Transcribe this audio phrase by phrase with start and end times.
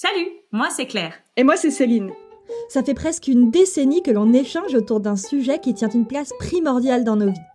[0.00, 1.14] Salut, moi c'est Claire.
[1.36, 2.12] Et moi c'est Céline.
[2.68, 6.30] Ça fait presque une décennie que l'on échange autour d'un sujet qui tient une place
[6.38, 7.46] primordiale dans nos vies,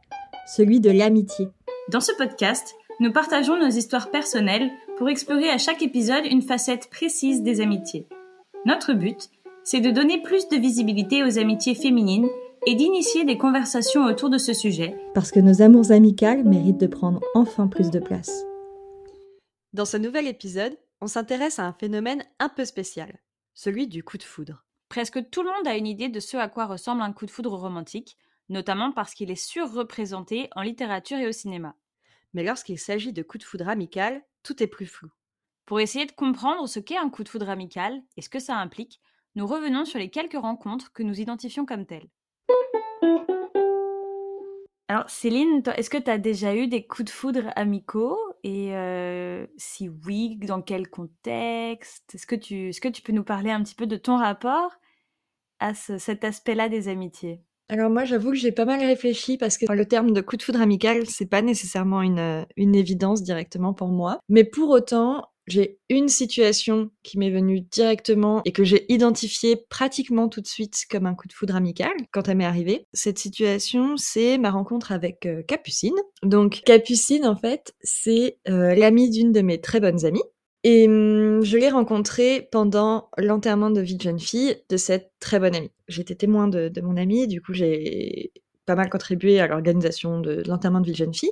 [0.46, 1.48] celui de l'amitié.
[1.90, 6.90] Dans ce podcast, nous partageons nos histoires personnelles pour explorer à chaque épisode une facette
[6.90, 8.10] précise des amitiés.
[8.66, 9.30] Notre but,
[9.64, 12.28] c'est de donner plus de visibilité aux amitiés féminines
[12.68, 14.98] et d'initier des conversations autour de ce sujet.
[15.14, 18.44] Parce que nos amours amicales méritent de prendre enfin plus de place.
[19.72, 23.20] Dans ce nouvel épisode, on s'intéresse à un phénomène un peu spécial,
[23.54, 24.64] celui du coup de foudre.
[24.88, 27.32] Presque tout le monde a une idée de ce à quoi ressemble un coup de
[27.32, 28.18] foudre romantique,
[28.48, 31.76] notamment parce qu'il est surreprésenté en littérature et au cinéma.
[32.34, 35.10] Mais lorsqu'il s'agit de coup de foudre amical, tout est plus flou.
[35.66, 38.56] Pour essayer de comprendre ce qu'est un coup de foudre amical et ce que ça
[38.56, 39.02] implique,
[39.36, 42.08] nous revenons sur les quelques rencontres que nous identifions comme telles.
[44.88, 48.74] Alors Céline, est-ce que tu as déjà eu des coups de foudre amicaux Et
[49.58, 52.14] si oui, dans quel contexte?
[52.14, 54.72] Est-ce que, tu, est que tu peux nous parler un petit peu de ton rapport
[55.60, 57.42] à cet aspect-là des amitiés?
[57.70, 60.44] Alors moi, j'avoue que j'ai pas mal réfléchi parce que le terme de coup de
[60.44, 64.20] foudre amical, c'est pas nécessairement une, une évidence directement pour moi.
[64.28, 70.30] Mais pour autant, j'ai une situation qui m'est venue directement et que j'ai identifiée pratiquement
[70.30, 72.86] tout de suite comme un coup de foudre amical quand elle m'est arrivée.
[72.94, 75.96] Cette situation, c'est ma rencontre avec euh, Capucine.
[76.24, 80.24] Donc Capucine, en fait, c'est euh, l'amie d'une de mes très bonnes amies.
[80.64, 85.40] Et hum, je l'ai rencontrée pendant l'enterrement de vie de jeune fille de cette très
[85.40, 85.72] bonne amie.
[85.90, 88.32] J'étais témoin de, de mon amie, du coup j'ai
[88.66, 91.32] pas mal contribué à l'organisation de, l'enterrement de vie de jeune fille.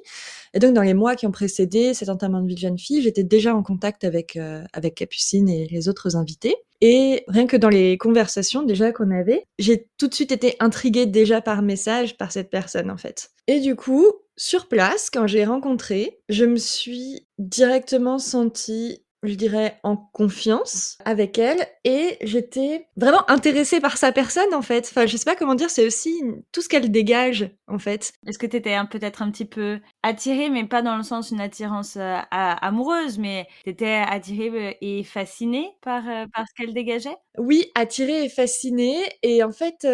[0.53, 3.01] Et donc, dans les mois qui ont précédé cet enterrement de vie de jeune fille,
[3.01, 6.55] j'étais déjà en contact avec, euh, avec Capucine et les autres invités.
[6.81, 11.05] Et rien que dans les conversations déjà qu'on avait, j'ai tout de suite été intriguée
[11.05, 13.29] déjà par message par cette personne en fait.
[13.47, 19.79] Et du coup, sur place, quand j'ai rencontré, je me suis directement sentie je dirais,
[19.83, 24.87] en confiance avec elle et j'étais vraiment intéressée par sa personne en fait.
[24.89, 28.13] Enfin, je sais pas comment dire, c'est aussi tout ce qu'elle dégage en fait.
[28.27, 31.41] Est-ce que tu étais peut-être un petit peu attirée, mais pas dans le sens une
[31.41, 36.73] attirance euh, amoureuse, mais tu étais attirée euh, et fascinée par, euh, par ce qu'elle
[36.73, 37.15] dégageait?
[37.37, 39.87] Oui, attirée et fascinée et en fait,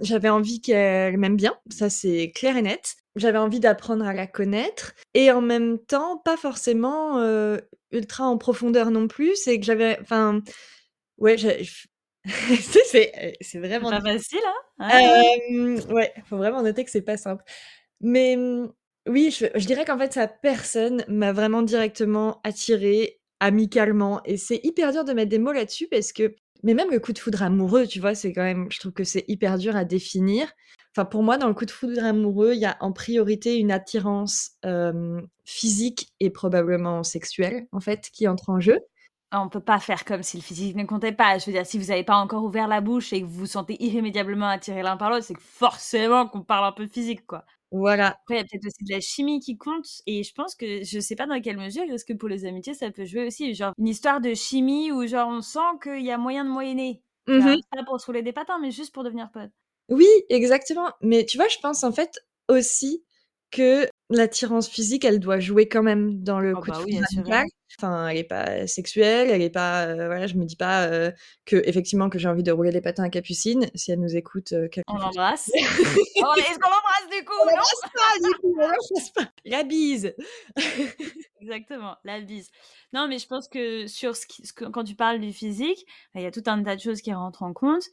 [0.00, 4.26] j'avais envie qu'elle m'aime bien, ça c'est clair et net j'avais envie d'apprendre à la
[4.26, 7.18] connaître et en même temps pas forcément
[7.92, 10.42] ultra en profondeur non plus c'est que j'avais enfin
[11.18, 11.36] ouais
[12.26, 14.40] c'est c'est vraiment pas facile
[14.78, 17.44] hein euh, ouais faut vraiment noter que c'est pas simple.
[18.00, 18.72] Mais mmh,
[19.08, 24.60] oui je, je dirais qu'en fait sa personne m'a vraiment directement attirée amicalement et c'est
[24.64, 27.42] hyper dur de mettre des mots là-dessus parce que mais même le coup de foudre
[27.42, 30.50] amoureux tu vois c'est quand même je trouve que c'est hyper dur à définir
[30.96, 33.70] Enfin, pour moi, dans le coup de foudre amoureux, il y a en priorité une
[33.70, 34.52] attirance
[35.44, 38.80] physique et probablement sexuelle, en fait, qui entre en jeu.
[39.30, 41.36] Ah, on peut pas faire comme si le physique ne comptait pas.
[41.36, 43.46] Je veux dire, si vous n'avez pas encore ouvert la bouche et que vous vous
[43.46, 47.44] sentez irrémédiablement attiré l'un par l'autre, c'est que forcément qu'on parle un peu physique, quoi.
[47.72, 48.16] Voilà.
[48.22, 49.86] Après, il y a peut-être aussi de la chimie qui compte.
[50.06, 52.72] Et je pense que, je sais pas dans quelle mesure, est-ce que pour les amitiés,
[52.74, 53.52] ça peut jouer aussi.
[53.52, 57.02] Genre, une histoire de chimie où, genre, on sent qu'il y a moyen de moyenner.
[57.28, 59.50] Mmh pas pour se rouler des patins, mais juste pour devenir pote.
[59.88, 60.92] Oui, exactement.
[61.00, 63.04] Mais tu vois, je pense en fait aussi
[63.50, 67.44] que l'attirance physique, elle doit jouer quand même dans le oh coup de bah foudre
[67.78, 71.10] Enfin, elle est pas sexuelle, elle est pas, euh, voilà, je me dis pas euh,
[71.44, 73.68] que effectivement que j'ai envie de rouler les patins à Capucine.
[73.74, 75.50] Si elle nous écoute, euh, on l'embrasse.
[75.54, 79.30] oh, est-ce qu'on l'embrasse du coup On l'embrasse pas du coup, on pas.
[79.44, 80.14] La bise.
[81.42, 82.50] Exactement, la bise.
[82.94, 86.22] Non, mais je pense que sur ce, ce que, quand tu parles du physique, il
[86.22, 87.84] y a tout un tas de choses qui rentrent en compte.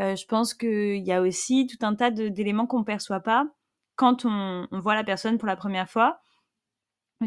[0.00, 3.46] Euh, je pense qu'il y a aussi tout un tas d'éléments qu'on ne perçoit pas
[3.96, 6.20] quand on, voit la personne pour la première fois.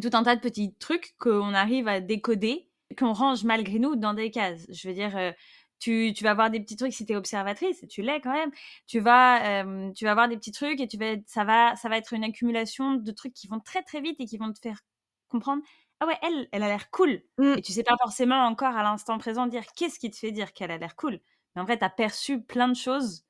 [0.02, 4.14] Tout un tas de petits trucs qu'on arrive à décoder, qu'on range malgré nous dans
[4.14, 4.66] des cases.
[4.70, 5.32] Je veux dire, euh,
[5.80, 8.32] tu, tu, vas voir des petits trucs si tu es observatrice, et tu l'es quand
[8.32, 8.52] même.
[8.88, 11.90] Tu vas, euh, tu vas voir des petits trucs et tu vas, ça, va, ça
[11.90, 14.60] va être une accumulation de trucs qui vont très très vite et qui vont te
[14.60, 14.80] faire
[15.28, 15.64] comprendre
[16.02, 17.22] ah ouais, elle, elle a l'air cool.
[17.38, 17.54] Mmh.
[17.58, 20.52] Et tu sais pas forcément encore à l'instant présent dire qu'est-ce qui te fait dire
[20.52, 21.20] qu'elle a l'air cool.
[21.56, 23.26] Mais en fait, tu as perçu plein de choses,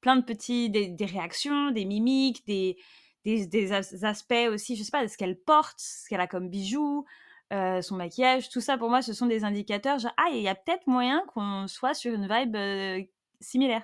[0.00, 2.76] plein de petits, des, réactions, des mimiques, des,
[3.24, 7.04] des, aspects aussi, je sais pas, ce qu'elle porte, ce qu'elle a comme bijoux,
[7.52, 9.98] euh, son maquillage, tout ça pour moi, ce sont des indicateurs.
[9.98, 13.00] Genre, ah, il y a peut-être moyen qu'on soit sur une vibe euh,
[13.40, 13.82] similaire.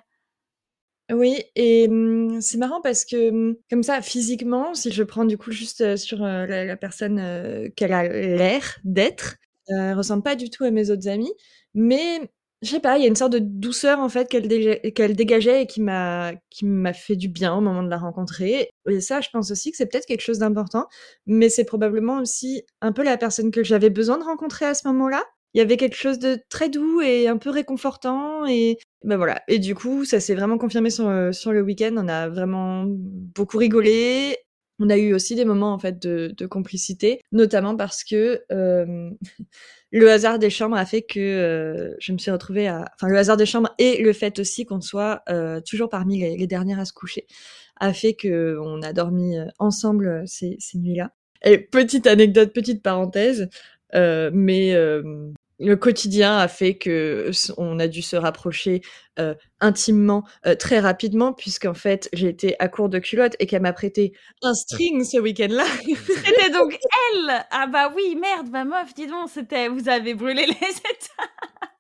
[1.13, 5.37] Oui, et mmh, c'est marrant parce que mmh, comme ça, physiquement, si je prends du
[5.37, 9.37] coup juste euh, sur la, la, personne qu'elle a l'air d'être,
[9.69, 11.33] elle ressemble pas du tout à mes autres amis,
[11.75, 12.21] mais
[12.63, 14.47] je sais pas, il y a une sorte de douceur en fait qu'elle
[15.17, 18.71] dégageait et qui m'a qui m'a fait du bien au moment de la rencontrer.
[18.89, 20.87] Et ça, je pense aussi que c'est peut-être quelque chose d'important,
[21.27, 24.87] mais c'est probablement aussi un peu la personne que j'avais besoin de rencontrer à ce
[24.89, 25.25] moment-là.
[25.55, 29.43] il y avait quelque chose de très doux et un peu réconfortant et bah, voilà
[29.49, 31.95] et du coup, ça s'est vraiment confirmé sur, heu, sur le week-end.
[31.97, 34.37] On a vraiment beaucoup rigolé.
[34.81, 39.17] On a eu aussi des moments, en fait, de complicité, notamment parce que, hem,
[39.93, 41.21] le hasard des chambres a fait que,
[41.93, 44.65] heu, je me suis retrouvée à enfin, le hasard des chambres et le fait aussi
[44.67, 47.27] qu'on soit, heu, toujours parmi les dernières à se coucher,
[47.81, 51.13] a fait qu'on a dormi, ensemble, ces ces nuits-là.
[51.45, 53.49] Et petite anecdote, petite parenthèse,
[53.95, 54.75] mais
[55.59, 58.83] le quotidien a fait que on a dû se rapprocher,
[59.19, 63.73] heu, intimement, heu, très rapidement puisqu'en fait, j'étais à court de culottes et qu'elle m'a
[63.73, 64.13] prêté
[64.43, 65.65] un string ce week-end-là.
[65.87, 66.79] C'était donc
[67.15, 67.45] elle!
[67.51, 71.72] Ah bah oui, merde, ma meuf, dis donc, c'était vous avez brûlé les étapes.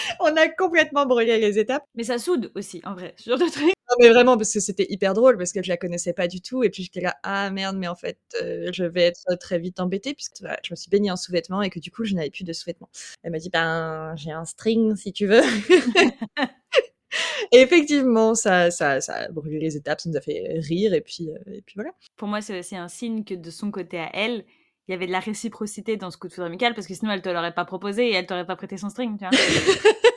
[0.20, 1.84] On a complètement brûlé les étapes.
[1.94, 3.66] Mais ça soude aussi, en vrai, ce genre de truc.
[3.90, 6.40] Non, mais vraiment parce que c'était hyper drôle parce que je la connaissais pas du
[6.40, 9.58] tout et puis j'étais là: «Ah merde, mais en fait, heu, je vais être très
[9.58, 12.14] vite embêtée» puisque, voilà, je me suis baignée en sous-vêtements et que du coup, je
[12.14, 12.88] n'avais plus de sous-vêtements.
[13.22, 15.42] Elle m'a dit: «Ben, j'ai un string si tu veux».
[17.52, 21.00] Et effectivement, ça ça ça a brûlé les étapes, ça nous a fait rire et
[21.00, 21.90] puis, heu, et puis voilà.
[22.16, 24.44] Pour moi, c'est aussi un signe que de son côté à elle,
[24.88, 27.12] il y avait de la réciprocité dans ce coup de foudre amical parce que sinon
[27.12, 29.30] elle te l'aurait pas proposé et elle t'aurait pas prêté son string, tu vois?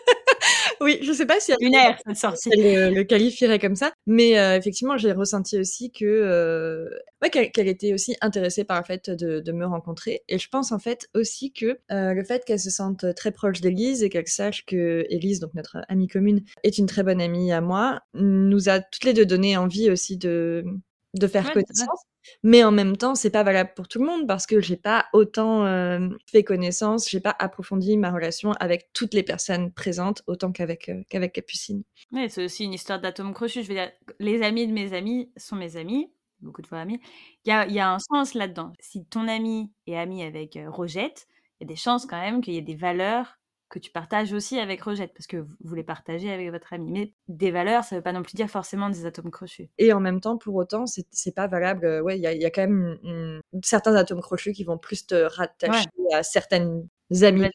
[0.82, 2.50] Oui, je sais pas si elle Lunaire cette sortie.
[2.52, 6.90] elle le le qualifierait comme ça, mais heu, effectivement, j'ai ressenti aussi que, heu,
[7.22, 10.72] ouais, qu'elle était aussi intéressée par le fait de de me rencontrer et je pense,
[10.72, 14.28] en fait, aussi que, heu, le fait qu'elle se sente très proche d'Élise et qu'elle
[14.28, 18.80] sache qu'Élise, donc notre amie commune, est une très bonne amie à moi, nous a
[18.80, 20.66] toutes les 2 donné envie aussi de
[21.14, 22.02] de faire Ouais, connaissance.
[22.44, 25.06] Mais en même temps, c'est pas valable pour tout le monde parce que j'ai pas
[25.14, 30.52] autant, hem, fait connaissance, j'ai pas approfondi ma relation avec toutes les personnes présentes autant
[30.52, 31.84] qu'avec, heu, qu'avec Capucine.
[32.12, 33.64] Ouais, c'est aussi une histoire d'atome crochu.
[33.64, 36.12] Je veux dire, les amis de mes amis sont mes amis,
[36.42, 37.00] beaucoup de fois amis.
[37.46, 38.74] Il y a il y a un sens là-dedans.
[38.80, 41.28] Si ton ami est ami avec, heu, Rogette,
[41.60, 43.40] il y a des chances quand même qu'il y ait des valeurs
[43.74, 46.92] que tu partages aussi avec Rogette parce que vous les partagez avec votre amie.
[46.92, 49.70] Mais des valeurs, ça veut pas non plus dire forcément des atomes crochus.
[49.80, 52.42] Et en même temps, pour autant, c'est pas valable, heu, ouais, il y a il
[52.42, 56.88] y a quand même certains atomes crochus qui vont plus te rattacher à certaines
[57.22, 57.50] amie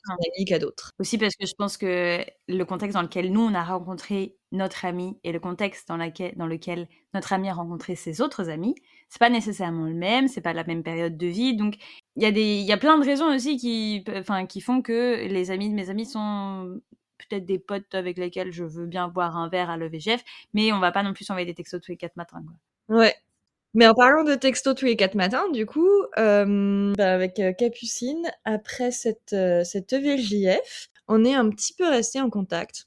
[0.46, 0.92] qu'à d'autres.
[0.98, 4.84] Aussi parce que je pense que le contexte dans lequel nous, on a rencontré notre
[4.84, 8.74] amie et le contexte dans laquelle dans lequel notre amie a rencontré ses autres amis,
[9.08, 11.56] c'est pas nécessairement le même, c'est pas la même période de vie.
[11.56, 11.76] Donc
[12.18, 15.26] il y a des y a plein de raisons aussi qui enfin, qui font que
[15.28, 16.80] les amis de mes amis sont
[17.18, 20.22] peut-être des potes avec lesquels je veux bien boire un verre à l'EVGF,
[20.54, 22.42] mais on va pas non plus s'envoyer des textos tous les 4 matins,
[22.88, 22.98] quoi.
[22.98, 23.14] Ouais.
[23.74, 28.30] Mais en parlant de textos tous les 4 matins, du coup, bah, avec, heu, Capucine,
[28.44, 32.86] après cette, heu, cette EVJF, on est un petit peu restés en contact.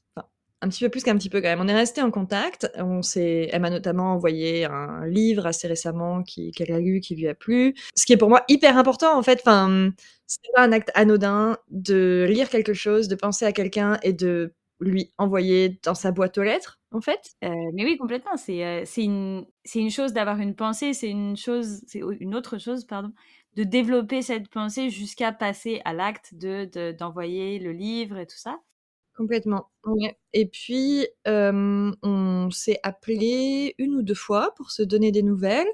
[0.64, 1.60] Un petit peu plus qu'un petit peu quand même.
[1.60, 6.22] On est restés en contact, on s'est elle m'a notamment envoyé un livre assez récemment
[6.22, 7.74] qui qu'elle a lu, qui lui a plu.
[7.96, 9.90] Ce qui est pour moi hyper important en fait, enfin,
[10.28, 14.54] c'est pas un acte anodin de lire quelque chose, de penser à quelqu'un et de
[14.80, 17.22] lui envoyer dans sa boîte aux lettres, en fait.
[17.44, 21.10] Heu, mais oui, complètement, c'est, heu, c'est une c'est une chose d'avoir une pensée, c'est
[21.10, 23.12] une chose c'est une autre chose, pardon,
[23.56, 28.62] de développer cette pensée jusqu'à passer à l'acte de d'envoyer le livre et tout ça.
[29.16, 35.12] Complètement, ouais et puis, hem, on s'est appelés 1 ou 2 fois pour se donner
[35.12, 35.68] des nouvelles,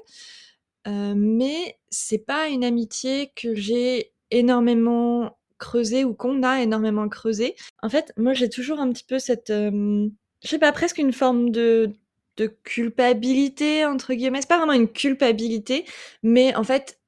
[0.88, 7.56] heu, mais c'est pas une amitié que j'ai énormément creusée ou qu'on a énormément creusée.
[7.82, 10.12] En fait, moi, j'ai toujours un petit peu cette, hem,
[10.44, 11.92] je sais pas, presque une forme de
[12.38, 14.40] de «culpabilité» entre guillemets.
[14.42, 15.84] C'est pas vraiment une culpabilité,
[16.22, 17.00] mais en fait,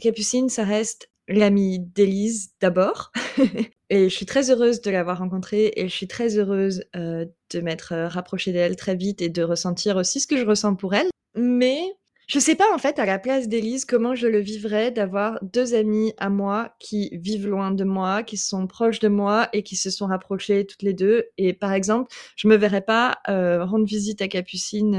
[0.00, 3.12] Capucine, ça reste l'amie d'Élise d'abord
[3.90, 7.60] et je suis très heureuse de l'avoir rencontrée et je suis très heureuse, heu, de
[7.60, 10.94] m'être, heu, rapprochée d'elle très vite et de ressentir aussi ce que je ressens pour
[10.94, 11.08] elle.
[11.36, 11.80] Mais
[12.28, 15.74] je sais pas en fait à la place d'Élise comment je le vivrais d'avoir 2
[15.74, 19.76] amies à moi qui vivent loin de moi, qui sont proches de moi et qui
[19.76, 23.86] se sont rapprochées toutes les 2 et par exemple, je me verrais pas, heu, rendre
[23.86, 24.92] visite à Capucine,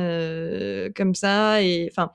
[0.95, 2.11] comme ça et enfin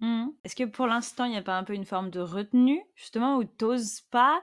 [0.00, 0.30] Mmh mh.
[0.44, 3.36] Est-ce que pour l'instant, il y a pas un peu une forme de retenue, justement,
[3.38, 4.42] où tu oses pas?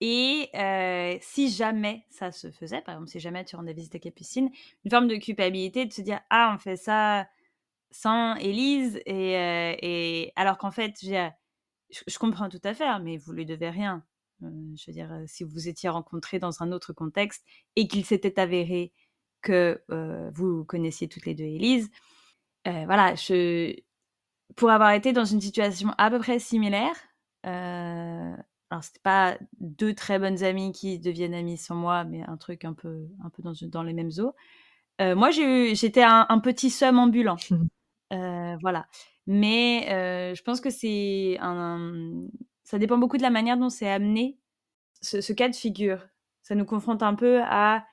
[0.00, 3.98] Et heu, si jamais ça se faisait, par exemple, si jamais tu rendais visite à
[3.98, 4.50] Capucine,
[4.84, 7.28] une forme de culpabilité de se dire: «Ah, on fait ça
[7.92, 13.18] sans Élise» et heu et alors qu'en fait, je comprends tout à fait, hein, mais
[13.18, 14.04] vous lui devez rien.
[14.44, 17.44] Heu, je veux dire, si vous vous étiez rencontrées dans un autre contexte
[17.76, 18.92] et qu'il s'était avéré
[19.42, 19.82] que,
[20.34, 21.90] vous connaissiez toutes les 2 Élise,
[22.66, 23.76] voilà, je
[24.58, 26.94] pour avoir été dans une situation à peu près similaire,
[27.46, 27.50] heu,
[28.70, 32.64] alors c'était pas 2 très bonnes amies qui deviennent amies sans moi, mais un truc
[32.64, 34.34] un peu un peu dans les mêmes eaux.
[35.00, 37.36] Heu, moi, j'étais un un petit seum ambulant,
[38.14, 38.88] heu, voilà.
[39.26, 39.86] Mais
[40.32, 42.26] heu, je pense que c'est un,
[42.64, 44.38] ça dépend beaucoup de la manière dont c'est amené,
[45.02, 46.00] ce ce cas de figure.
[46.44, 47.86] ça nous confronte un peu à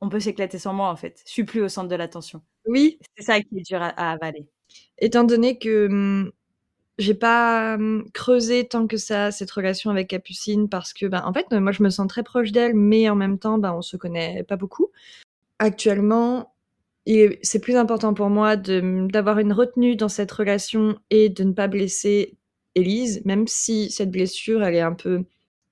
[0.00, 1.22] on peut s'éclater sans moi en fait.
[1.26, 2.42] Je suis plus au centre de l'attention.
[2.66, 2.98] Oui.
[3.16, 4.48] C'est ça qui est dur à, avaler.
[4.98, 6.32] Étant donné que mmh,
[6.98, 11.32] j'ai pas mmh, creusé tant que ça cette relation avec Capucine parce que, ben, en
[11.32, 13.96] fait, moi je me sens très proche d'elle, mais en même temps, ben, on se
[13.96, 14.90] connaît pas beaucoup.
[15.58, 16.52] Actuellement,
[17.42, 21.68] c'est plus important pour moi d'avoir une retenue dans cette relation et de ne pas
[21.68, 22.36] blesser
[22.74, 25.24] Élise, même si cette blessure, elle est un peu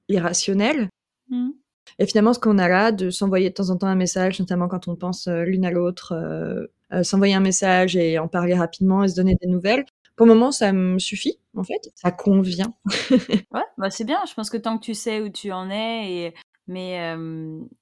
[0.09, 0.89] irrationnelle.
[1.29, 1.51] Mmh.
[1.99, 4.69] Et finalement, ce qu'on a là, de s'envoyer de temps en temps un message, notamment
[4.69, 8.55] quand on pense euh, l'une à l'autre, euh, euh, s'envoyer un message et en parler
[8.55, 9.85] rapidement et se donner des nouvelles,
[10.17, 11.91] pour le moment, ça me suffit, en fait.
[11.95, 12.75] Ça convient.
[13.11, 14.19] ouais, bah c'est bien.
[14.27, 16.35] Je pense que tant que tu sais où tu en es et
[16.69, 16.99] mais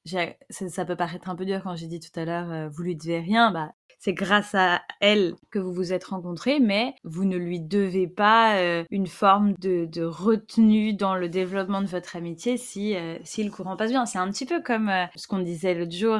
[0.04, 3.20] ça, peut paraître un peu dur quand j'ai dit tout à l'heure, vous lui devez
[3.20, 3.50] rien.
[3.50, 3.72] Bah,
[4.04, 8.60] c'est grâce à elle que vous vous êtes rencontrés, mais vous ne lui devez pas
[8.90, 13.90] une forme de, retenue dans le développement de votre amitié si, si le courant passe
[13.90, 14.04] bien.
[14.04, 16.18] C'est un petit peu comme ce qu'on disait l'autre jour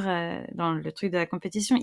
[0.55, 1.77] dans le truc de la compétition.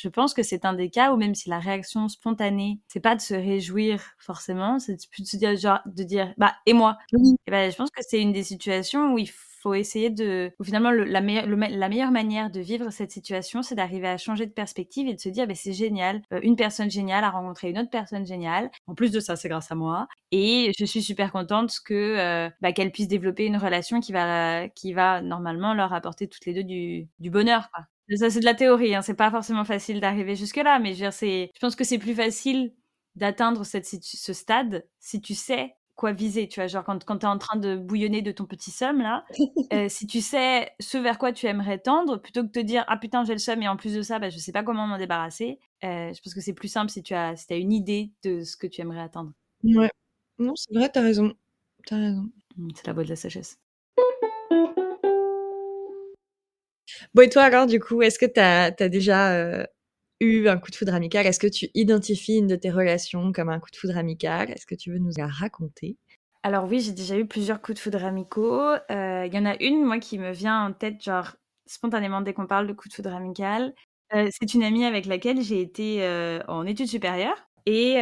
[0.00, 3.16] Je pense que c'est un des cas où même si la réaction spontanée, c'est pas
[3.16, 6.98] de se réjouir forcément, c'est plus de se dire genre de dire bah et moi?
[7.12, 10.50] Et ben, je pense que c'est une des situations où il faut faut essayer de.
[10.62, 15.08] Finalement, la, la, meilleure manière de vivre cette situation, c'est d'arriver à changer de perspective
[15.08, 17.90] et de se dire, bah, c'est génial, euh, une personne géniale a rencontré une autre
[17.90, 18.70] personne géniale.
[18.86, 20.08] En plus de ça, c'est grâce à moi.
[20.30, 24.68] Et je suis super contente que euh, bah, qu'elle puisse développer une relation qui va,
[24.68, 27.68] qui va normalement leur apporter toutes les deux du, du bonheur.
[28.16, 29.02] Ça, c'est de la théorie, hein.
[29.02, 32.72] c'est pas forcément facile d'arriver jusque-là, mais je, je pense que c'est plus facile
[33.16, 37.28] d'atteindre ce stade si tu sais quoi viser, tu vois, genre quand, quand tu es
[37.28, 39.24] en train de bouillonner de ton petit somme, là,
[39.72, 42.84] euh, si tu sais ce vers quoi tu aimerais tendre, plutôt que de te dire
[42.86, 44.86] ah putain j'ai le somme et en plus de ça, bah, je sais pas comment
[44.86, 47.72] m'en débarrasser, euh, je pense que c'est plus simple si tu as, si as une
[47.72, 49.32] idée de ce que tu aimerais atteindre.
[49.64, 49.90] Ouais,
[50.38, 51.34] non, c'est vrai, t'as raison.
[51.90, 52.30] As raison.
[52.56, 53.58] Mmh, c'est la voix de la sagesse.
[57.12, 59.64] Bon, et toi alors, du coup, est-ce que tu as, déjà euh,
[60.20, 63.48] eu un coup de foudre amical Est-ce que tu identifies une de tes relations comme
[63.48, 64.50] un coup de foudre amical?
[64.50, 65.96] Est-ce que tu veux nous la raconter?
[66.42, 68.60] Alors oui, j'ai déjà eu plusieurs coups de foudre amicaux.
[68.90, 72.32] Euh, il y en a une, moi, qui me vient en tête, genre spontanément dès
[72.32, 73.74] qu'on parle de coup de foudre amical.
[74.14, 77.48] Euh, c'est une amie avec laquelle j'ai été euh, en études supérieures.
[77.66, 78.00] Et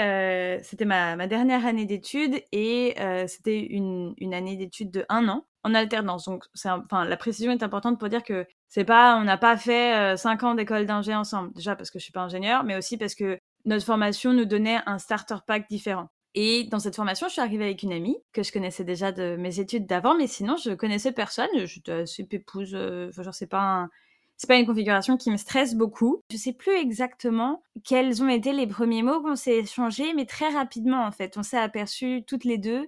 [0.63, 2.95] c'était ma, ma, dernière année d'études et
[3.27, 6.25] c'était une, une, année d'études de un an en alternance.
[6.25, 10.17] Donc, enfin, la précision est importante pour dire que c'est pas, on n'a pas fait
[10.17, 11.53] 5 ans d'école d'ingé ensemble.
[11.55, 14.79] Déjà parce que je suis pas ingénieur, mais aussi parce que notre formation nous donnait
[14.87, 16.09] un starter pack différent.
[16.35, 19.37] Et dans cette formation, je suis arrivée avec une amie que je connaissais déjà de
[19.37, 21.49] mes études d'avant, mais sinon, je connaissais personne.
[21.65, 22.75] J'étais assez pépouse.
[22.75, 23.89] Enfin, genre, c'est pas
[24.37, 26.21] c'est pas une configuration qui me stresse beaucoup.
[26.31, 30.51] Je sais plus exactement quels ont été les premiers mots qu'on s'est échangés, mais très
[30.51, 32.87] rapidement en fait, on s'est aperçu toutes les deux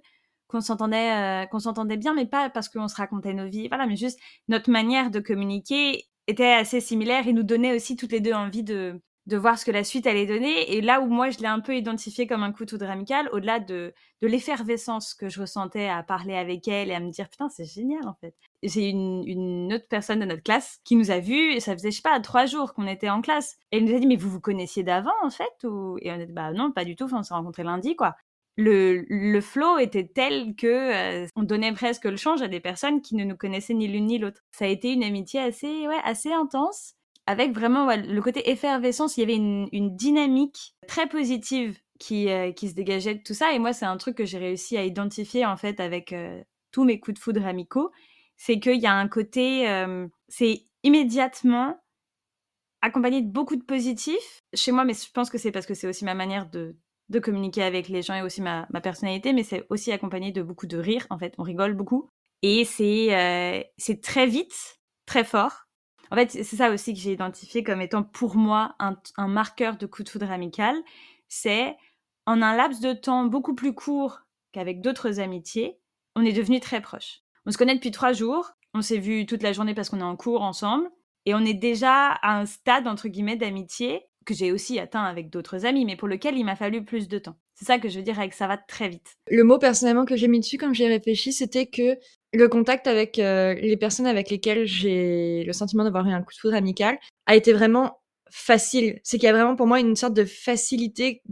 [0.49, 3.87] qu'on s'entendait, euh, qu'on s'entendait bien, mais pas parce qu'on se racontait nos vies, voilà,
[3.87, 8.21] mais juste notre manière de communiquer était assez similaire et nous donnait aussi toutes les
[8.21, 10.75] deux envie de, de voir ce que la suite allait donner.
[10.75, 13.93] Et là où moi, je l'ai un peu identifié comme un couteau amical, au-delà de,
[14.23, 17.67] de l'effervescence que je ressentais à parler avec elle et à me dire, putain, c'est
[17.67, 18.35] génial, en fait.
[18.63, 21.91] J'ai une, une autre personne de notre classe qui nous a vus, et ça faisait,
[21.91, 23.57] je sais pas, trois jours qu'on était en classe.
[23.71, 25.99] Et elle nous a dit, mais vous vous connaissiez d'avant, en fait ou...
[26.01, 28.17] Et on a dit, bah non, pas du tout, on s'est rencontrés lundi, quoi.
[28.61, 33.15] Le, flow était tel que euh, on donnait presque le change à des personnes qui
[33.15, 34.43] ne nous connaissaient ni l'une ni l'autre.
[34.51, 36.95] Ça a été une amitié assez, ouais, assez intense
[37.27, 42.71] avec vraiment le côté effervescence, il y avait une, dynamique très positive qui, euh, qui
[42.71, 43.53] se dégageait de tout ça.
[43.53, 46.85] Et moi, c'est un truc que j'ai réussi à identifier en fait avec euh, tous
[46.85, 47.93] mes coups de foudre amicaux.
[48.39, 49.67] C'est qu'il y a un côté,
[50.29, 51.77] c'est immédiatement
[52.81, 55.89] accompagné de beaucoup de positifs chez moi, mais je pense que c'est parce que c'est
[55.89, 56.77] aussi ma manière de,
[57.09, 60.67] de communiquer avec les gens et aussi ma, personnalité, mais c'est aussi accompagné de beaucoup
[60.67, 61.07] de rire.
[61.11, 62.09] En fait, on rigole beaucoup.
[62.43, 65.69] Et c'est c'est très vite, très fort.
[66.11, 69.87] En fait, c'est ça aussi que j'ai identifié comme étant pour moi un, marqueur de
[69.87, 70.77] coup de foudre amical.
[71.29, 71.77] C'est
[72.27, 74.21] en un laps de temps beaucoup plus court
[74.53, 75.79] qu'avec d'autres amitiés,
[76.17, 77.21] on est devenus très proches.
[77.47, 80.03] On se connaît depuis trois jours, on s'est vu toute la journée parce qu'on est
[80.03, 80.89] en cours ensemble,
[81.27, 85.31] et on est déjà à un stade, entre guillemets, d'amitié que j'ai aussi atteint avec
[85.31, 87.37] d'autres amis, mais pour lequel il m'a fallu plus de temps.
[87.55, 89.17] C'est ça que je veux dire avec ça va très vite.
[89.31, 91.97] Le mot personnellement que j'ai mis dessus quand j'y ai réfléchi, c'était que
[92.35, 96.35] le contact avec euh, les personnes avec lesquelles j'ai le sentiment d'avoir eu un coup
[96.35, 99.01] de foudre amical a été vraiment facile.
[99.03, 101.23] C'est qu'il y a vraiment pour moi une sorte de facilité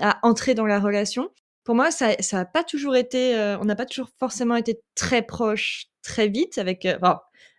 [0.00, 1.30] à entrer dans la relation.
[1.64, 4.78] Pour moi, ça n'a a pas toujours été, euh, on n'a pas toujours forcément été
[4.94, 6.98] très proches très vite avec, euh,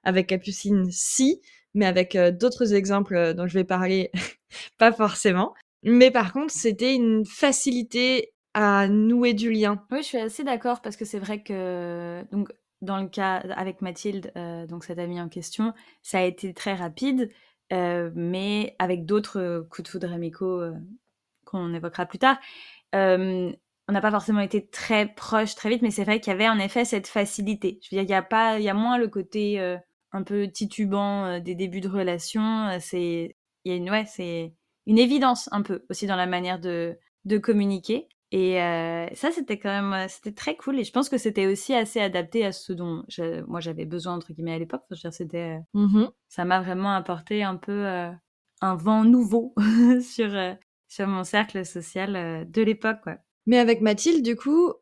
[0.04, 1.42] avec Capucine, si,
[1.76, 4.12] mais avec d'autres exemples dont je vais parler,
[4.80, 5.54] pas forcément.
[5.84, 9.84] Mais par contre, c'était une facilité à nouer du lien.
[9.92, 12.50] Oui, je suis assez d'accord parce que c'est vrai que donc
[12.82, 16.74] dans le cas avec Mathilde, euh, donc cette amie en question, ça a été très
[16.74, 17.32] rapide,
[17.74, 20.64] euh, mais avec d'autres euh, coups de foudre amicaux
[21.46, 22.38] qu'on évoquera plus tard,
[22.94, 26.50] on n'a pas forcément été très proches très vite, mais c'est vrai qu'il y avait
[26.50, 27.80] en effet cette facilité.
[27.84, 29.78] Je veux dire, il y a pas, il y a moins le côté
[30.16, 32.78] un peu titubant des débuts de relation.
[32.80, 34.54] c'est, il y a une, ouais, c'est
[34.86, 38.08] une évidence un peu aussi dans la manière de, de communiquer.
[38.32, 40.80] Et euh, ça, c'était quand même, c'était très cool.
[40.80, 43.04] Et je pense que c'était aussi assez adapté à ce dont
[43.48, 44.82] moi j'avais besoin entre guillemets à l'époque.
[44.92, 48.12] Enfin, c'était, euh, mmh ça m'a vraiment apporté un peu euh,
[48.62, 49.54] un vent nouveau
[50.02, 50.32] sur
[50.88, 53.18] sur mon cercle social de l'époque, quoi.
[53.46, 54.74] Mais avec Mathilde, du coup,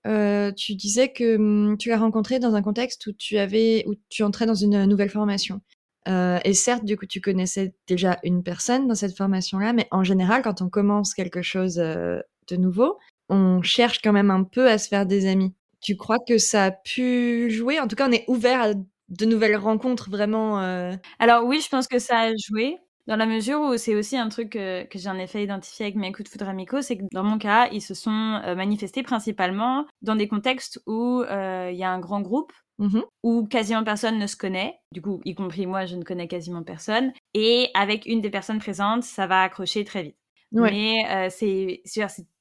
[0.55, 4.23] tu disais que mmh, tu l'as rencontrée dans un contexte où tu avais, où tu
[4.23, 5.61] entrais dans une nouvelle formation.
[6.07, 10.41] et certes, du coup, tu connaissais déjà une personne dans cette formation-là, mais en général,
[10.43, 12.97] quand on commence quelque chose de nouveau,
[13.29, 15.53] on cherche quand même un peu à se faire des amis.
[15.81, 17.79] Tu crois que ça a pu jouer?
[17.79, 18.73] En tout cas, on est ouvert à
[19.09, 20.61] de nouvelles rencontres vraiment.
[20.61, 22.77] Euh Alors oui, je pense que ça a joué.
[23.07, 25.95] Dans la mesure où c'est aussi un truc que, que j'ai en effet identifié avec
[25.95, 29.03] mes coups de foudre amicaux, c'est que dans mon cas, ils se sont euh, manifestés
[29.03, 33.83] principalement dans des contextes où euh, il y a un grand groupe, mmh où quasiment
[33.83, 37.69] personne ne se connaît, du coup, y compris moi, je ne connais quasiment personne, et
[37.73, 40.17] avec une des personnes présentes, ça va accrocher très vite.
[40.51, 41.81] Mais euh, c'est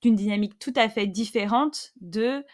[0.04, 2.44] une dynamique tout à fait différente de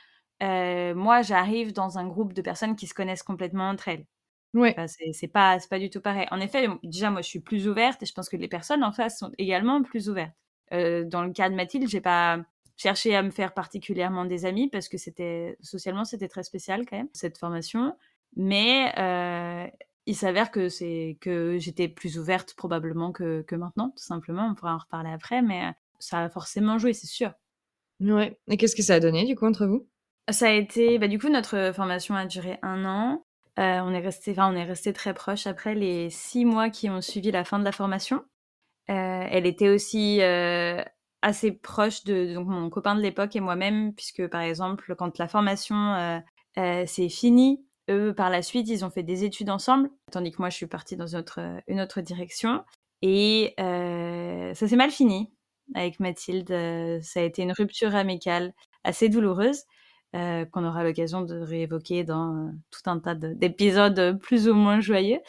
[0.43, 4.05] euh, moi, j'arrive dans un groupe de personnes qui se connaissent complètement entre elles.
[4.55, 4.75] Ouais.
[5.13, 6.27] c'est pas, pas du tout pareil.
[6.31, 8.93] En effet, déjà, moi, je suis plus ouverte et je pense que les personnes en
[8.93, 10.35] face sont également plus ouvertes.
[10.73, 12.41] Euh, dans le cas de Mathilde, j'ai pas
[12.77, 16.97] cherché à me faire particulièrement des amis parce que c'était socialement c'était très spécial quand
[16.97, 17.97] même cette formation.
[18.37, 18.93] Mais
[20.09, 24.49] il s'avère que c'est que j'étais plus ouverte probablement que, que, maintenant, tout simplement.
[24.51, 27.31] On pourra en reparler après, mais euh, ça a forcément joué, c'est sûr.
[28.01, 28.39] Ouais.
[28.49, 29.87] Et qu'est-ce que ça a donné du coup entre vous?
[30.31, 33.27] Ça a été, bah, du coup, notre formation a duré un an.
[33.59, 36.89] Euh, on est resté, enfin, on est resté très proches après les six mois qui
[36.89, 38.25] ont suivi la fin de la formation.
[38.91, 40.21] Euh, elle était aussi
[41.21, 45.29] assez proche de donc, mon copain de l'époque et moi-même, puisque par exemple, quand la
[45.29, 46.23] formation
[46.57, 50.51] s'est finie, eux, par la suite, ils ont fait des études ensemble, tandis que moi,
[50.51, 52.65] je suis partie dans une autre, une autre direction.
[53.03, 55.33] Et euh, ça s'est mal fini
[55.75, 56.51] avec Mathilde.
[56.51, 58.53] Euh, ça a été une rupture amicale
[58.85, 59.65] assez douloureuse,
[60.15, 65.21] euh, qu'on aura l'occasion de réévoquer dans tout un tas d'épisodes plus ou moins joyeux.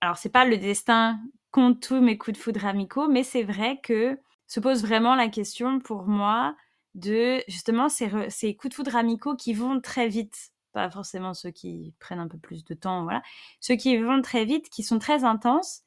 [0.00, 1.18] Alors, c'est pas le destin
[1.50, 5.28] contre tous mes coups de foudre amicaux, mais c'est vrai que se pose vraiment la
[5.28, 6.56] question pour moi
[6.94, 11.50] de justement ces, ces coups de foudre amicaux qui vont très vite pas forcément ceux
[11.50, 13.22] qui prennent un peu plus de temps, voilà.
[13.60, 15.82] Ceux qui vont très vite, qui sont très intenses,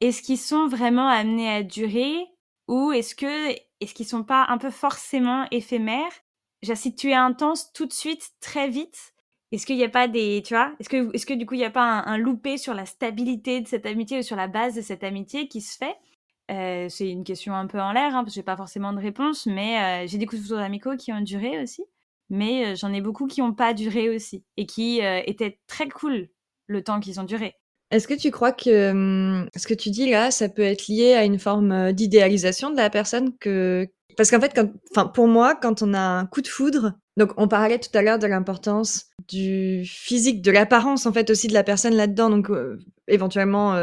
[0.00, 2.14] est-ce qu'ils sont vraiment amenés à durer
[2.68, 6.12] ou est-ce que est-ce qu'ils sont pas un peu forcément éphémères?
[6.62, 9.14] Si tu es intense tout de suite, très vite,
[9.52, 11.58] est-ce qu'il n'y a pas des, tu vois, est-ce que est-ce que du coup il
[11.58, 14.74] n'y a pas un, loupé sur la stabilité de cette amitié ou sur la base
[14.74, 15.96] de cette amitié qui se fait?
[16.50, 19.00] Euh, C'est une question un peu en l'air, hein, parce que j'ai pas forcément de
[19.00, 21.84] réponse, mais euh, j'ai des coups de foudre amicaux qui ont duré aussi
[22.30, 26.28] mais j'en ai beaucoup qui n'ont pas duré aussi et qui étaient très cool
[26.66, 27.54] le temps qu'ils ont duré.
[27.90, 31.14] Est-ce que tu crois que mmh, ce que tu dis là, ça peut être lié
[31.14, 35.80] à une forme d'idéalisation de la personne que parce qu'en fait, enfin pour moi, quand
[35.80, 39.84] on a un coup de foudre, donc on parlait tout à l'heure de l'importance du
[39.86, 42.48] physique, de l'apparence en fait aussi de la personne là-dedans, donc
[43.06, 43.74] éventuellement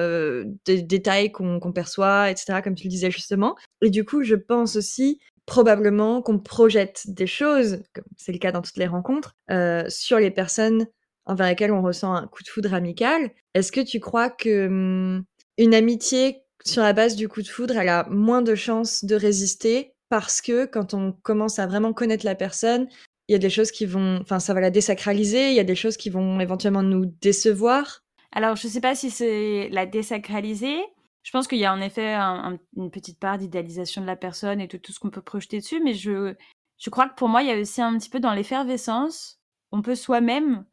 [0.65, 2.59] des détails qu'on perçoit, etc.
[2.61, 3.55] Comme tu le disais justement.
[3.81, 8.51] Et du coup, je pense aussi probablement qu'on projette des choses, comme c'est le cas
[8.51, 10.87] dans toutes les rencontres, euh, sur les personnes
[11.25, 13.31] envers lesquelles on ressent un coup de foudre amical.
[13.53, 15.23] Est-ce que tu crois que hum,
[15.57, 19.15] une amitié sur la base du coup de foudre, elle a moins de chances de
[19.15, 22.88] résister parce que quand on commence à vraiment connaître la personne,
[23.27, 25.63] il y a des choses qui vont, enfin, ça va la désacraliser, il y a
[25.63, 28.03] des choses qui vont éventuellement nous décevoir?
[28.31, 30.77] Alors, je ne sais pas si c'est la désacraliser,
[31.23, 34.67] je pense qu'il y a en effet une petite part d'idéalisation de la personne et
[34.67, 36.35] tout ce qu'on peut projeter dessus, mais je,
[36.77, 39.39] je crois que pour moi, il y a aussi un petit peu dans l'effervescence,
[39.71, 40.65] on peut soi-même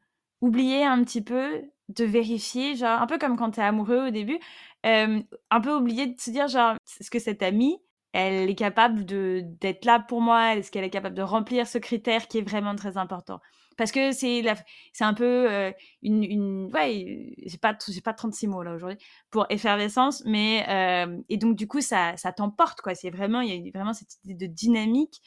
[0.43, 4.11] oublier un petit peu de vérifier, genre un peu comme quand tu es amoureux au
[4.11, 4.39] début,
[4.85, 7.79] un peu oublier de se dire genre est-ce que cette amie,
[8.13, 11.79] elle est capable de d'être là pour moi, est-ce qu'elle est capable de remplir ce
[11.79, 13.41] critère qui est vraiment très important?
[13.79, 14.43] Parce que c'est
[14.93, 18.99] c'est un peu une, une, ouais, j'ai pas j'ai pas 36 mots là aujourd'hui
[19.31, 20.67] pour effervescence, mais
[21.29, 22.95] et donc du coup ça ça t'emporte quoi.
[22.95, 25.23] C'est vraiment il y a vraiment cette idée de dynamique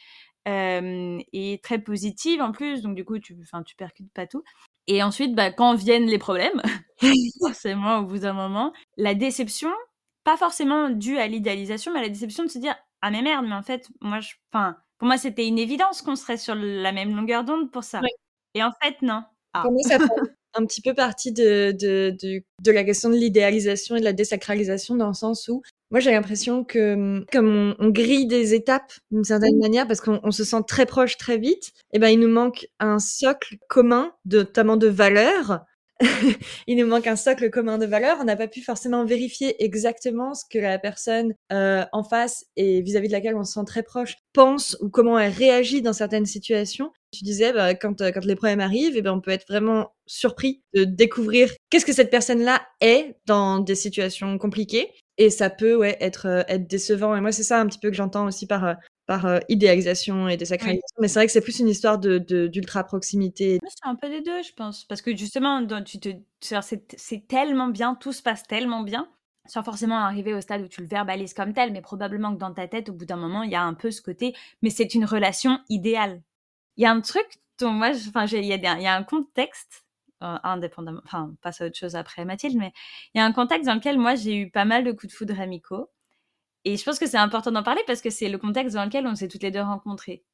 [0.46, 2.82] et très positive en plus.
[2.84, 4.44] Donc du coup tu enfin tu percutes pas tout.
[4.88, 6.62] Et ensuite bah, quand viennent les problèmes,
[7.40, 9.72] forcément au bout d'un moment, la déception,
[10.24, 13.56] pas forcément due à l'idéalisation, mais la déception de se dire ah mais merde, mais
[13.56, 17.16] en fait moi je, enfin pour moi, c'était une évidence qu'on serait sur la même
[17.16, 18.02] longueur d'onde pour ça.
[18.54, 19.24] Et en fait, non.
[19.54, 19.64] Ah.
[19.64, 19.98] Comment ça
[20.58, 24.14] un petit peu partie de de de de la question de l'idéalisation et de la
[24.14, 25.62] désacralisation dans le sens où
[25.96, 30.20] moi j'ai l'impression que, comme on on grille des étapes d'une certaine manière parce qu'on
[30.24, 34.12] on se sent très proche très vite et ben, il nous manque un socle commun,
[34.26, 35.62] de notamment de valeurs.
[36.68, 38.18] Il nous manque un socle commun de valeurs.
[38.20, 42.82] On n'a pas pu forcément vérifier exactement ce que la personne, heu, en face et
[42.82, 46.26] vis-à-vis de laquelle on se sent très proche pense ou comment elle réagit dans certaines
[46.26, 46.92] situations.
[47.18, 49.94] Tu disais, bah, quand, heu, quand les problèmes arrivent et ben, on peut être vraiment
[50.08, 55.76] surpris de découvrir qu'est-ce que cette personne-là est dans des situations compliquées et ça peut,
[55.76, 58.66] ouais, être, décevant et moi c'est ça un petit peu que j'entends aussi par,
[59.10, 60.86] heu, idéalisation et désacralisation.
[60.98, 61.02] Oui.
[61.02, 63.60] Mais c'est vrai que c'est plus une histoire de de d'ultra proximité.
[63.62, 64.84] Ouais, c'est un peu des 2 je pense.
[64.86, 66.10] Parce que justement dans tu te
[66.42, 69.08] c'est c'est c'est tellement bien, tout se passe tellement bien,
[69.48, 72.54] sans forcément arriver au stade où tu le verbalises comme tel, mais probablement que dans
[72.54, 74.94] ta tête, au bout d'un moment, il y a un peu ce côté: «Mais c'est
[74.96, 76.22] une relation idéale».
[76.78, 77.26] Il y a un truc
[77.60, 79.86] dont moi enfin il y a y un contexte,
[80.24, 82.74] heu, indépendamment enfin on passe à autre chose après Mathilde, mais
[83.14, 85.18] il y a un contexte dans lequel moi j'ai eu pas mal de coups de
[85.18, 85.90] foudre amicaux
[86.66, 89.08] et je pense que c'est important d'en parler parce que c'est le contexte dans lequel
[89.08, 90.26] on s'est toutes les 2 rencontrées.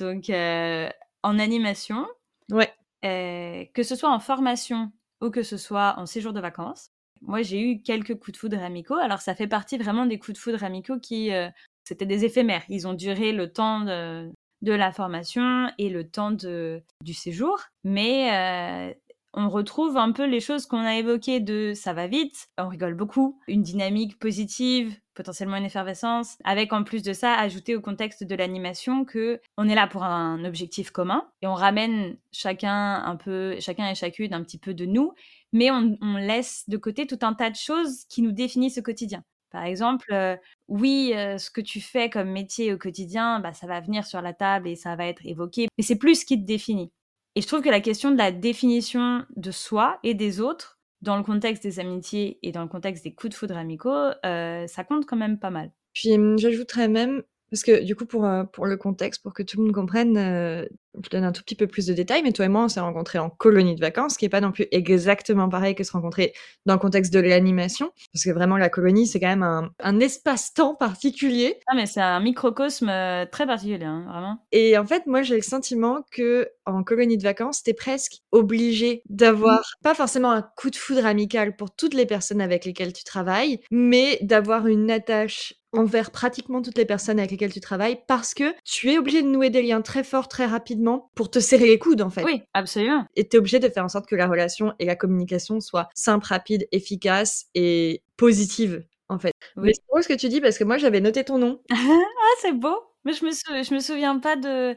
[0.00, 0.88] Donc heu,
[1.24, 2.06] en animation,
[2.50, 2.74] Ouais.
[3.04, 6.90] heu, que ce soit en formation ou que ce soit en séjour de vacances,
[7.22, 8.94] moi j'ai eu quelques coups de foudre amicaux.
[8.96, 11.48] Alors ça fait partie vraiment des coups de foudre amicaux qui, heu,
[11.84, 12.64] c'était des éphémères.
[12.68, 14.30] Ils ont duré le temps de
[14.62, 18.94] de la formation et le temps de du séjour, mais heu,
[19.34, 22.94] on retrouve un peu les choses qu'on a évoquées de ça va vite, on rigole
[22.94, 28.24] beaucoup, une dynamique positive, potentiellement une effervescence, avec en plus de ça, ajouté au contexte
[28.24, 33.56] de l'animation qu'on est là pour un objectif commun et on ramène chacun un peu
[33.60, 35.12] chacun et chacune un petit peu de nous,
[35.52, 38.82] mais on on laisse de côté tout un tas de choses qui nous définissent au
[38.82, 39.22] quotidien.
[39.50, 40.36] Par exemple, heu,
[40.68, 44.20] oui, heu, ce que tu fais comme métier au quotidien, bah, ça va venir sur
[44.22, 46.90] la table et ça va être évoqué, mais c'est plus ce qui te définit
[47.34, 51.16] et je trouve que la question de la définition de soi et des autres, dans
[51.16, 54.82] le contexte des amitiés et dans le contexte des coups de foudre amicaux, heu, ça
[54.84, 55.70] compte quand même pas mal.
[55.94, 59.56] Puis, mmh, j'ajouterais même parce que du coup pour, pour le contexte, pour que tout
[59.58, 60.66] le monde comprenne,
[61.02, 62.80] je donne un tout petit peu plus de détails, mais toi et moi on s'est
[62.80, 65.92] rencontrés en colonie de vacances, ce qui est pas non plus exactement pareil que se
[65.92, 66.32] rencontrer
[66.66, 67.90] dans le contexte de l'animation.
[68.12, 71.58] Parce que vraiment la colonie, c'est quand même un un espace-temps particulier.
[71.66, 74.44] Ah mais c'est un microcosme, heu, très particulier, hein, vraiment.
[74.52, 79.02] Et en fait, moi j'ai le sentiment qu'en colonie de vacances, tu es presque obligé
[79.10, 79.62] d'avoir Mmh.
[79.82, 83.60] pas forcément un coup de foudre amical pour toutes les personnes avec lesquelles tu travailles,
[83.70, 88.54] mais d'avoir une attache envers pratiquement toutes les personnes avec lesquelles tu travailles parce que
[88.64, 90.46] tu es obligé de nouer des liens très forts, très
[90.78, 92.24] rapidement pour te serrer les coudes, en fait.
[92.24, 93.04] Oui, absolument.
[93.16, 95.88] Et tu es obligé de faire en sorte que la relation et la communication soient
[95.94, 99.32] simples, rapides, efficaces et positives, en fait.
[99.56, 99.72] Mais Oui.
[99.74, 101.60] c'est drôle ce que tu dis parce que moi j'avais noté ton nom.
[101.70, 102.76] Ah c'est beau!
[103.04, 104.76] Mais je me sou je me souviens pas de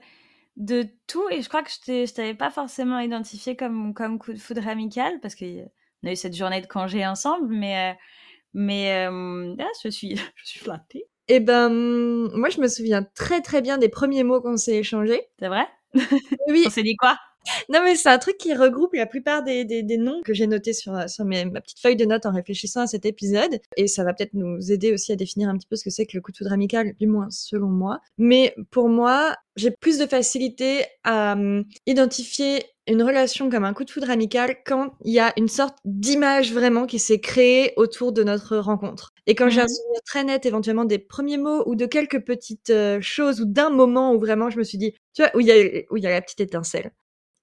[0.57, 4.37] de tout et je crois que je t'avais pas forcément identifié comme comme coup de
[4.39, 5.45] foudre amical parce qu'on
[6.05, 7.95] a eu cette journée de congé ensemble, mais heu,
[8.53, 11.05] mais hem, ah je suis je suis flattée.
[11.27, 11.69] Et ben,
[12.33, 15.21] moi je me souviens très, très bien des 1ers mots qu'on s'est échangés.
[15.39, 15.67] C'est vrai?
[16.47, 16.63] Oui.
[16.67, 17.17] On s'est dit quoi?
[17.69, 20.47] Non mais c'est un truc qui regroupe la plupart des des des noms que j'ai
[20.47, 23.87] notés sur, sur mes ma petite feuille de notes en réfléchissant à cet épisode et
[23.87, 26.15] ça va peut-être nous aider aussi à définir un petit peu ce que c'est que
[26.17, 27.99] le coup de foudre amical, du moins selon moi.
[28.17, 33.83] Mais pour moi, j'ai plus de facilité à, mmh, identifier une relation comme un coup
[33.85, 38.11] de foudre amical quand il y a une sorte d'image vraiment qui s'est créée autour
[38.11, 39.67] de notre rencontre et quand j'ai Mmh un mh.
[39.67, 43.69] souvenir très net éventuellement des 1ers mots ou de quelques petites, heu, choses ou d'un
[43.69, 45.31] moment où vraiment je me suis dit tu vois?
[45.35, 46.91] Où il y a où il y a la petite étincelle.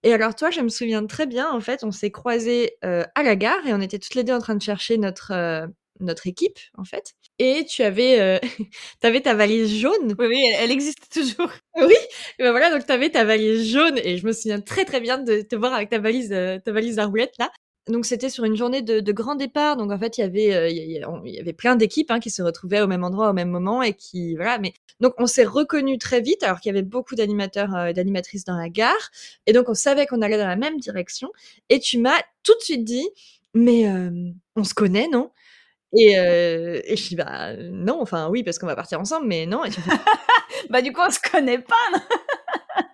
[0.04, 3.22] Et alors toi, je me souviens très bien, en fait, on s'est croisés, heu, à
[3.24, 5.68] la gare et on était toutes les 2 en train de chercher notre, heu,
[6.00, 8.40] notre équipe, en fait et tu avais,
[9.00, 10.14] tu avais ta valise jaune.
[10.18, 11.50] Oui, oui, elle elle existe toujours.
[11.76, 11.94] Oui,
[12.40, 15.00] et bah, voilà, donc tu avais ta valise jaune et je me souviens très, très
[15.00, 17.50] bien de te voir avec ta valise, heu, ta valise à roulettes là.
[17.88, 20.70] Donc c'était sur une journée de grand départ, donc en fait, il y avait, heu,
[20.70, 23.82] il y avait plein d'équipes, hein, qui se retrouvaient au même endroit, au même moment
[23.82, 27.14] et qui voilà, mais donc on s'est reconnus très vite alors qu'il y avait beaucoup
[27.14, 29.10] d'animateurs, et d'animatrices dans la gare.
[29.46, 31.30] Et donc on savait qu'on allait dans la même direction.
[31.70, 33.08] Et tu m'as tout de suite dit:
[33.54, 35.30] «Mais hem, on se connaît, non?»
[35.96, 39.46] Et heu, et je dis: «Bah, non, enfin oui, parce qu'on va partir ensemble, mais
[39.46, 39.90] non» et tu me fais
[40.70, 41.76] Bah du coup on se connaît pas,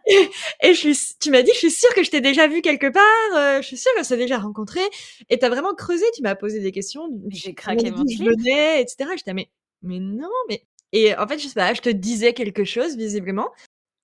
[0.62, 2.88] et je suis tu m'as dit: «Je suis sûre que je t'ai déjà vu quelque
[2.92, 4.80] part, heu, je suis sûre qu'on s'est déjà rencontrés»
[5.30, 8.82] et tu as vraiment creusé, tu m'as posé des questions, J'ai craqué mon je venais
[8.82, 9.16] et cetera.
[9.16, 9.50] J'étais là: «Mais
[9.82, 13.50] mais non, mais» et en fait, je sais pas, je te disais quelque chose visiblement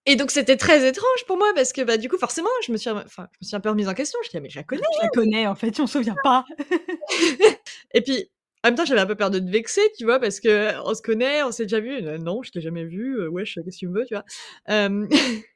[0.06, 2.78] et donc c'était très étrange pour moi parce que, bah, du coup, forcément, je me
[2.78, 4.18] suis enfin, je me suis un peu remise en question.
[4.24, 6.44] J'étais là: «Mais je la connais, Je la connais en fait, on se souvient pas.
[7.94, 8.30] et puis
[8.64, 10.20] en même temps, j'avais un peu peur de te vexer, tu vois?
[10.20, 13.54] Parce qu'on se connaît, on s'est déjà vu, non, je t'ai jamais vu, heu, wesh,
[13.54, 14.24] qu'est-ce que tu me veux, tu vois?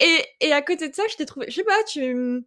[0.00, 2.44] Et et à côté de ça, je t'ai trouvé je sais pas, tu, mmh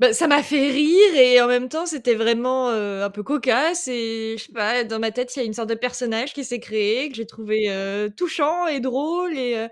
[0.00, 3.88] Bah, ça m'a fait rire et en même temps, c'était vraiment, heu, un peu cocasse
[3.88, 6.44] et je sais pas, dans ma tête, il y a une sorte de personnage qui
[6.44, 7.70] s'est créé, que j'ai trouvé,
[8.18, 9.68] touchant et drôle et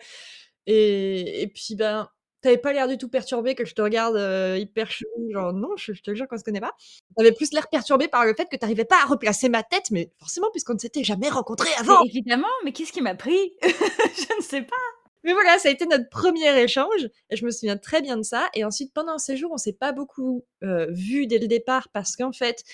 [0.69, 2.09] et et puis, ben,
[2.43, 5.53] tu avais pas l'air du tout perturbé que je te regarde, heu, hyper chelou, genre
[5.53, 6.73] non, je je te jure qu'on se connaît pas.
[7.17, 9.63] Tu avais plus l'air perturbé par le fait que tu arrivais pas à replacer ma
[9.63, 12.05] tête, mais forcément puisqu'on ne s'était jamais rencontrés Mais avant!
[12.05, 13.55] évidemment, mais qu'est-ce qui m'a pris?
[13.63, 14.77] Je ne sais pas.
[15.25, 18.23] Mais voilà, ça a été notre 1er échange et je me souviens très bien de
[18.23, 21.89] ça et ensuite pendant le séjour, on s'est pas beaucoup, heu, vus dès le départ
[21.93, 22.65] parce qu'en fait,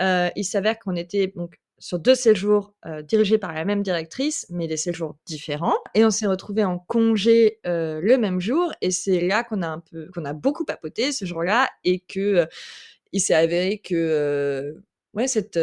[0.00, 4.66] heu, il s'avère qu'on était donc sur 2 séjours, dirigés par la même directrice, mais
[4.66, 5.76] des séjours différents.
[5.94, 9.80] Et on s'est retrouvés en congé, le même jour et c'est là qu'on a un
[9.80, 12.46] peu qu'on a beaucoup papoté ce jour-là et que,
[13.12, 14.76] il s'est avéré que,
[15.14, 15.58] ouais, cette,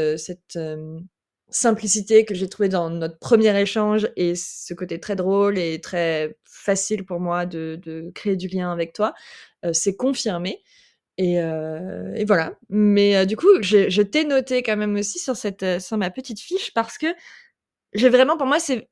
[1.49, 6.35] simplicité que j'ai trouvée dans notre 1er échange et ce côté très drôle et très
[6.43, 9.13] facile pour moi de créer du lien avec toi,
[9.71, 10.63] s'est confirmé
[11.17, 12.53] et heu et voilà.
[12.69, 15.97] Mais heu, du coup, je je t'ai noté quand même aussi sur cette, heu, sur
[15.97, 17.07] ma petite fiche parce que
[17.93, 18.87] j'ai vraiment pour moi, c'est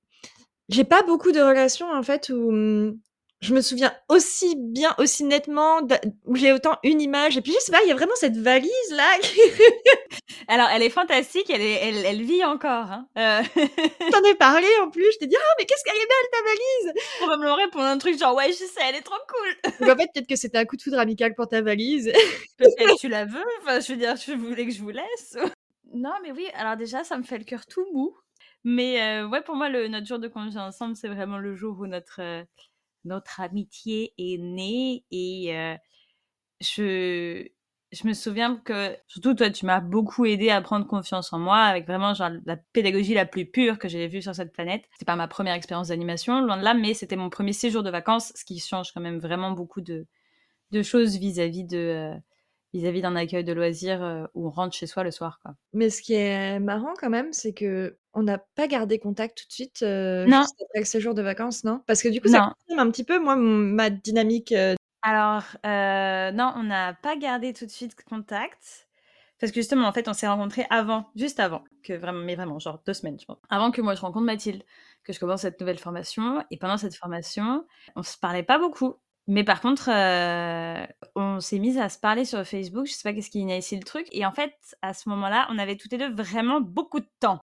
[0.70, 3.00] j'ai pas beaucoup de relations en fait où, mmh,
[3.44, 5.82] je me souviens aussi bien, aussi nettement
[6.26, 8.38] où j'ai autant une image et puis je sais pas, il y a vraiment cette
[8.38, 9.40] valise là qui
[10.48, 14.68] Alors elle est fantastique, elle est elle elle vit encore, hein, Je t'en ai parlé
[14.82, 17.38] en plus, je t'ai dit: «Oh mais qu'est-ce qu'elle est belle ta valise!» On va
[17.38, 20.08] me répondre un truc genre: «Ouais, je sais, elle est trop cool!» Donc en fait,
[20.14, 22.12] peut-être que c'était un coup de foudre amical pour ta valise.
[22.58, 23.44] Peut-être tu la veux?
[23.62, 25.38] Enfin, je veux dire, tu voulais que je vous laisse?
[25.94, 28.16] Non, mais oui, alors déjà, ça me fait le cœur tout mou,
[28.64, 31.78] mais heu, ouais, pour moi, le notre jour de congé ensemble, c'est vraiment le jour
[31.80, 32.46] où notre, heu,
[33.06, 35.54] notre amitié est née et
[36.62, 37.48] je
[37.94, 41.60] je me souviens que surtout toi, tu m'as beaucoup aidée à prendre confiance en moi
[41.60, 44.84] avec vraiment genre la pédagogie la plus pure que j'ai vue sur cette planète.
[45.00, 47.92] C'est pas ma 1re expérience d'animation, loin de là, mais c'était mon 1er séjour de
[47.92, 50.08] vacances, ce qui change quand même vraiment beaucoup de
[50.72, 52.14] de choses vis-à-vis de,
[52.74, 55.56] vis-à-vis d'un accueil de loisirs, où on rentre chez soi le soir, quoi.
[55.74, 57.54] Mais ce qui est marrant quand même, c'est
[58.14, 60.44] qu'on n'a pas gardé contact tout de suite, heu, Non.
[60.44, 61.84] juste après le séjour de vacances, non?
[61.86, 66.32] Parce que du coup, ça confirme un petit peu moi, ma dynamique, heu Alors, heu,
[66.32, 68.88] non, on n'a pas gardé tout de suite contact
[69.40, 72.60] parce que justement, en fait, on s'est rencontrés avant, juste avant que vraiment mais vraiment
[72.60, 73.40] genre 2 semaines, je pense.
[73.50, 74.64] Avant que moi je rencontre Mathilde,
[75.04, 77.66] que je commence cette nouvelle formation et pendant cette formation,
[77.98, 78.96] on se parlait pas beaucoup,
[79.28, 83.14] mais par contre, heu, on s'est mises à se parler sur Facebook, je sais pas
[83.14, 85.92] qu'est-ce qui a initié le truc et en fait, à ce moment-là, on avait toutes
[85.92, 87.43] les 2 vraiment beaucoup de temps.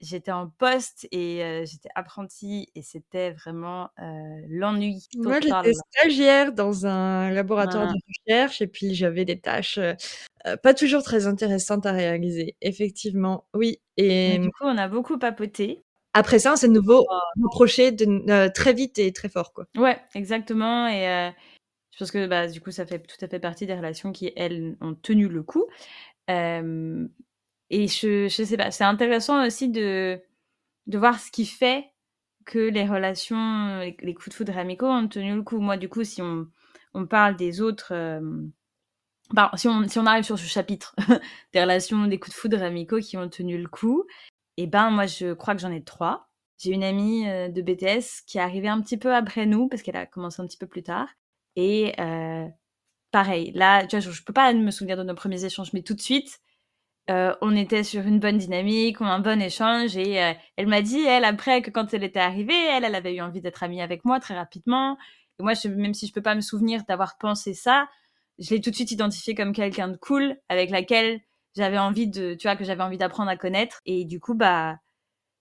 [0.00, 6.86] J'étais en poste et j'étais apprentie et c'était vraiment, heu, l'ennui Moi, j'étais stagiaire dans
[6.86, 9.78] un laboratoire de recherche et puis j'avais des tâches,
[10.62, 12.56] pas toujours très intéressantes à réaliser.
[12.60, 13.80] Effectivement, oui
[14.26, 15.82] Mais et du coup, on a beaucoup papoté.
[16.14, 19.66] après ça, on s'est de nouveau de n heu, très vite et très fort, quoi.
[19.76, 21.32] Ouais, exactement et
[21.92, 24.32] je pense que, bah, du coup, ça fait tout à fait partie des relations qui,
[24.36, 25.66] elles, ont tenu le coup.
[27.70, 30.20] Et je je sais pas, c'est intéressant aussi de
[30.88, 31.86] de voir ce qui fait
[32.46, 35.60] que les relations, les coups de foudre amicaux ont tenu le coup.
[35.60, 36.48] Moi, du coup, si on
[36.94, 37.92] on parle des autres,
[39.32, 40.94] bah, si on si on arrive sur ce chapitre
[41.52, 44.04] des relations, des coups de foudre amicaux qui ont tenu le coup
[44.56, 46.28] et ben, moi, je crois que j'en ai 3.
[46.58, 49.82] J'ai une amie, heu, de BTS qui est arrivée un petit peu après nous parce
[49.82, 51.08] qu'elle a commencé un petit peu plus tard
[51.56, 52.48] et heu,
[53.12, 55.82] pareil, là, tu vois, je je peux pas me souvenir de nos 1ers échanges, mais
[55.82, 56.40] tout de suite,
[57.10, 60.66] heu, on était sur une bonne dynamique, on a un bon échange et heu, elle
[60.68, 63.62] m'a dit, elle, après, que quand elle était arrivée, elle, elle avait eu envie d'être
[63.62, 64.96] amie avec moi très rapidement.
[65.40, 67.88] Et moi, même si je peux pas me souvenir d'avoir pensé ça,
[68.38, 71.20] je l'ai tout de suite identifiée comme quelqu'un de cool avec laquelle
[71.56, 73.80] j'avais envie de tu vois, que j'avais envie d'apprendre à connaître.
[73.86, 74.78] Et du coup, bah,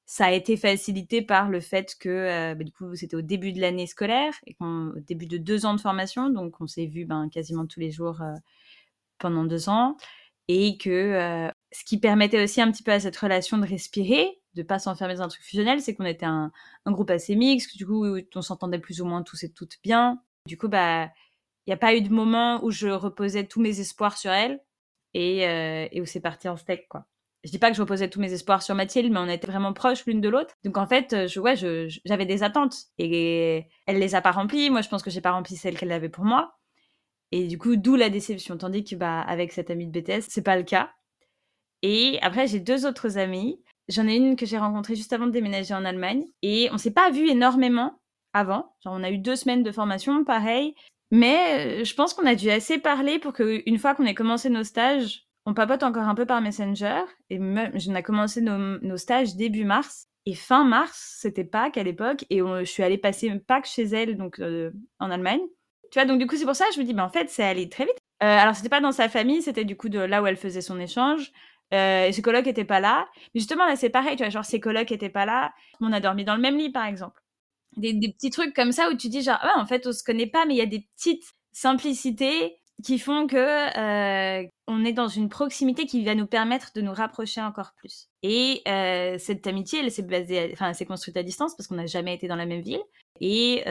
[0.05, 2.09] ça a été facilité par le fait que,
[2.53, 5.75] heu, bah, du coup, c'était au début de l'année scolaire au début de 2 ans
[5.75, 8.21] de formation, donc on s'est vus, ben, quasiment tous les jours,
[9.19, 9.97] pendant 2 ans.
[10.47, 14.63] Et que, ce qui permettait aussi un petit peu à cette relation de respirer, de
[14.63, 16.51] pas s'enfermer dans un truc fusionnel, c'est qu'on était un
[16.87, 18.05] groupe assez mixte, du coup,
[18.35, 20.21] on s'entendait plus ou moins tous et toutes bien.
[20.47, 21.09] Du coup, bah,
[21.67, 24.59] il y a pas eu de moment où je reposais tous mes espoirs sur elle
[25.13, 27.05] et heu et où c'est parti en steak, quoi.
[27.43, 29.71] Je dis pas que je reposais tous mes espoirs sur Mathilde, mais on était vraiment
[29.71, 30.55] proches l'une de l'autre.
[30.65, 34.69] Donc en fait, heu, je ouais, j'avais des attentes et elle les a pas remplies.
[34.69, 36.59] Moi, je pense que j'ai pas rempli celles qu'elle avait pour moi
[37.31, 38.57] et du coup, d'où la déception.
[38.57, 40.91] Tandis que, bah, avec cette amie de BTS, c'est pas le cas
[41.81, 43.59] et après, j'ai 2 autres amies.
[43.87, 46.91] J'en ai une que j'ai rencontrée juste avant de déménager en Allemagne et on s'est
[46.91, 47.99] pas vus énormément
[48.33, 48.75] avant.
[48.83, 50.75] Genre, on a eu 2 semaines de formation, pareil,
[51.11, 54.49] mais heu, je pense qu'on a dû assez parler pour qu'une fois qu'on ait commencé
[54.49, 59.35] nos stages, on papote encore un peu par Messenger et on a commencé nos stages
[59.35, 63.65] début mars et fin mars, c'était Pâques à l'époque et je suis allée passer Pâques
[63.65, 65.41] chez elle, donc heu, en Allemagne.
[65.91, 66.05] Tu vois?
[66.05, 67.85] Donc du coup, c'est pour ça, je me dis: «Mais en fait, c'est allé très
[67.85, 67.97] vite».
[68.21, 70.79] Euh, alors, c'était pas dans sa famille, c'était du coup là où elle faisait son
[70.79, 71.31] échange.
[71.73, 73.07] Euh, et ses colocs étaient pas là.
[73.33, 75.53] Mais justement, là, c'est pareil, tu vois, genre, ses colocs étaient pas là.
[75.81, 77.21] On a dormi dans le même lit, par exemple.
[77.77, 80.27] Des, petits trucs comme ça où tu dis, genre, ah, en fait, on se connaît
[80.27, 85.09] pas, mais il y a des petites simplicités qui font que euh, on est dans
[85.09, 88.07] une proximité qui va nous permettre de nous rapprocher encore plus.
[88.23, 91.87] Et euh, cette amitié, elle s'est basée, enfin, s'est construite à distance parce qu'on n'a
[91.87, 92.81] jamais été dans la même ville.
[93.19, 93.63] Et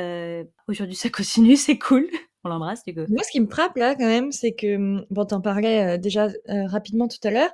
[0.69, 2.07] aujourd'hui, ça continue, c'est cool.
[2.45, 3.01] On l'embrasse, du coup.
[3.09, 6.29] Moi, ce qui me frappe là, quand même, c'est que hum, bon, t'en parlais déjà
[6.47, 7.51] rapidement tout à l'heure,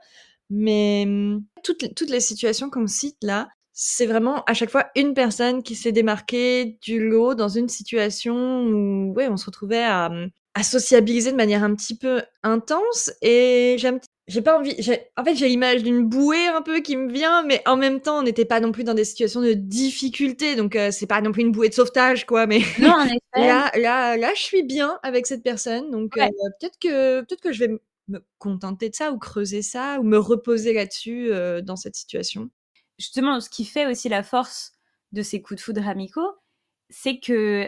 [0.54, 1.06] mais
[1.62, 5.62] toutes, les- toutes les situations qu'on cite là, c'est vraiment à chaque fois une personne
[5.62, 10.10] qui s'est démarquée du lot dans une situation où ouais, on se retrouvait à,
[10.54, 14.74] à sociabiliser de manière un petit peu intense et j'aime j'ai pas envie
[15.18, 18.20] en fait j'ai l'image d'une bouée un peu qui me vient mais en même temps
[18.20, 21.30] on n'était pas non plus dans des situations de difficulté donc euh, c'est pas non
[21.32, 23.18] plus une bouée de sauvetage quoi mais Non, en effet.
[23.36, 26.22] là là là je suis bien avec cette personne donc Ouais.
[26.24, 27.70] euh, peut-être que peut-être que je vais
[28.08, 31.30] me contenter de ça ou creuser ça ou me reposer là-dessus
[31.62, 32.50] dans cette situation?
[32.98, 34.72] Justement, ce qui fait aussi la force
[35.12, 36.30] de ces coups de foudre amicaux,
[36.90, 37.66] c'est que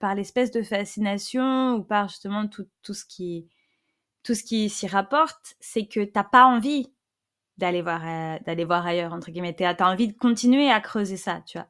[0.00, 3.48] par l'espèce de fascination ou par justement tout, tout ce qui
[4.22, 6.92] tout ce qui s'y rapporte, c'est que t'as pas envie
[7.58, 8.02] d'aller voir
[8.46, 9.54] d'aller voir ailleurs entre guillemets.
[9.54, 11.68] T'as as envie de continuer à creuser ça, tu vois?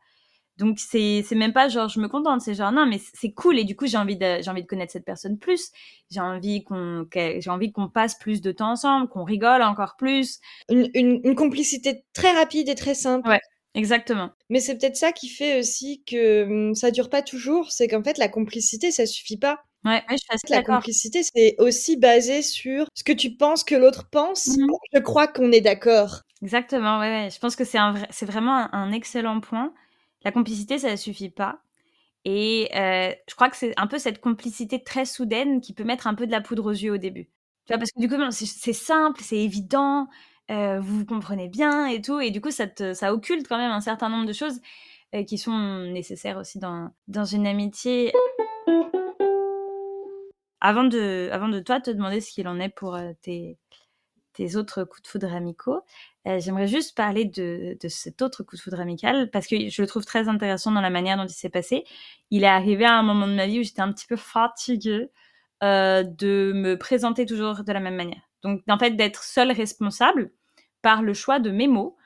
[0.57, 3.59] Donc c'est c'est même pas genre je me contente, c'est genre non mais c'est cool
[3.59, 5.71] et du coup j'ai envie de j'ai envie de connaître cette personne plus.
[6.11, 10.39] J'ai envie qu'on j'ai envie qu'on passe plus de temps ensemble, qu'on rigole encore plus.
[10.69, 13.41] une, une- une complicité très rapide et très simple Ouais.
[13.75, 14.31] Exactement.
[14.49, 18.03] mais c'est peut-être ça qui fait aussi que hum, ça dure pas toujours c'est qu'en
[18.05, 21.99] fait la complicité ça suffit pas Ouais, ouais, je suis assez La complicité, c'est aussi
[21.99, 24.57] basé sur ce que tu penses que l'autre pense.
[24.57, 24.67] Mhm.
[24.95, 26.23] Je crois qu'on est d'accord.
[26.43, 27.31] Exactement, ouais, ouais.
[27.31, 29.73] Je pense que c'est un vrai, c'est vraiment un, un excellent point.
[30.25, 31.61] La complicité, ça ne suffit pas.
[32.25, 36.07] Et euh, je crois que c'est un peu cette complicité très soudaine qui peut mettre
[36.07, 37.27] un peu de la poudre aux yeux au début.
[37.67, 40.09] Tu vois, parce que du coup, c'est simple, c'est évident,
[40.51, 43.59] euh, vous vous comprenez bien et tout, et du coup, ça, te, ça occulte quand
[43.59, 44.61] même un certain nombre de choses
[45.15, 48.13] euh, qui sont nécessaires aussi dans, dans une amitié.
[50.61, 53.59] Avant de, avant de toi te demander ce qu'il en est pour tes,
[54.35, 55.83] tes autres coups de foudre amicaux,
[56.27, 59.89] euh, j'aimerais juste parler de, cet autre coup de foudre amical parce que je le
[59.89, 61.85] trouve très intéressant dans la manière dont il s'est passé.
[62.31, 65.11] Il est arrivé à un moment de ma vie où j'étais un petit peu fatiguée
[65.63, 68.23] euh, de me présenter toujours de la même manière.
[68.43, 70.31] Donc, en fait, d'être seule responsable
[70.83, 71.97] par le choix de mes mots,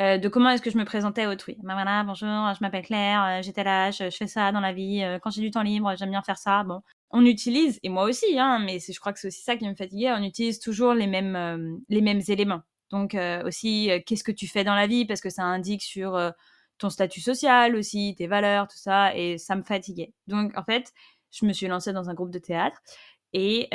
[0.00, 1.58] euh, de comment est-ce que je me présentais à autrui.
[1.62, 5.40] Voilà, bonjour, je m'appelle Claire, j'étais là, je, fais ça dans la vie, quand j'ai
[5.40, 6.62] du temps libre, j'aime bien faire ça.
[6.62, 9.66] Bon, on utilise, et moi aussi, hein, mais je crois que c'est aussi ça qui
[9.66, 12.62] me fatiguait, on utilise toujours les mêmes, euh, les mêmes éléments.
[12.90, 15.82] Donc euh, aussi, euh, qu'est-ce que tu fais dans la vie, parce que ça indique
[15.82, 16.30] sur euh,
[16.78, 20.12] ton statut social aussi, tes valeurs, tout ça, et ça me fatiguait.
[20.26, 20.92] Donc en fait,
[21.30, 22.80] je me suis lancée dans un groupe de théâtre,
[23.32, 23.68] et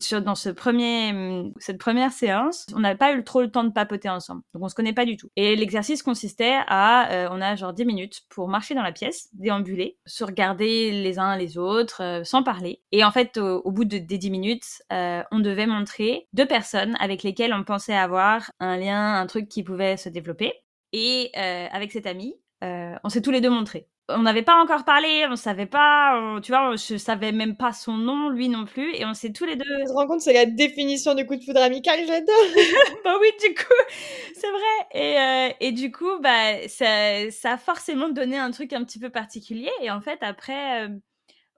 [0.00, 3.72] sur, dans ce premier, cette première séance, on n'avait pas eu trop le temps de
[3.72, 4.42] papoter ensemble.
[4.54, 5.28] Donc on se connaît pas du tout.
[5.36, 9.28] Et l'exercice consistait à, euh, on a genre 10 minutes pour marcher dans la pièce,
[9.32, 12.82] déambuler, se regarder les uns les autres, euh, sans parler.
[12.92, 16.96] Et en fait, au, bout de, des 10 minutes, euh, on devait montrer deux personnes
[17.00, 20.52] avec lesquelles on pensait avoir un lien, un truc qui pouvait se développer.
[20.92, 24.56] Et euh, avec cet ami, euh, on s'est tous les deux montrés on n'avait pas
[24.62, 28.48] encore parlé, on savait pas, on- tu vois, je savais même pas son nom, lui
[28.48, 29.64] non plus, et on s'est tous les deux.
[29.64, 32.34] Tu te rends compte, c'est la définition du coup de foudre amical, j'adore.
[33.04, 33.94] bah oui, du coup,
[34.34, 34.86] c'est vrai.
[34.92, 38.98] Et, euh, et du coup, bah, ça, ça a forcément donné un truc un petit
[38.98, 39.70] peu particulier.
[39.82, 40.88] Et en fait, après, euh,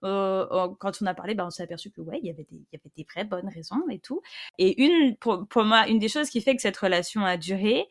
[0.04, 2.42] euh, euh, quand on a parlé, bah, on s'est aperçu que ouais, il y avait
[2.44, 4.20] des, il y avait des vraies bonnes raisons et tout.
[4.58, 7.86] Et une, pour, pour moi, une des choses qui fait que cette relation a duré,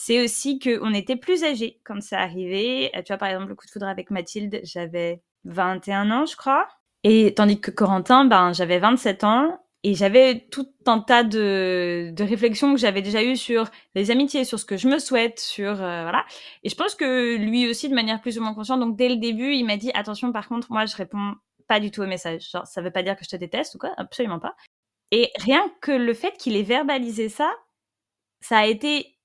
[0.00, 2.92] c'est aussi qu'on était plus âgés quand ça arrivait.
[2.94, 6.36] Euh, Tu vois, par exemple, le coup de foudre avec Mathilde, j'avais 21 ans, je
[6.36, 6.68] crois.
[7.02, 9.58] Et tandis que Corentin, ben, j'avais 27 ans.
[9.82, 14.44] Et j'avais tout un tas de, de réflexions que j'avais déjà eues sur les amitiés,
[14.44, 15.82] sur ce que je me souhaite, sur...
[15.82, 16.24] euh, voilà.
[16.62, 19.16] Et je pense que lui aussi, de manière plus ou moins consciente, donc dès le
[19.16, 21.34] début, il m'a dit, attention, par contre, moi, je réponds
[21.66, 22.48] pas du tout aux messages.
[22.50, 24.54] Genre, ça veut pas dire que je te déteste ou quoi, absolument pas.
[25.10, 27.50] Et rien que le fait qu'il ait verbalisé ça,
[28.40, 29.17] ça a été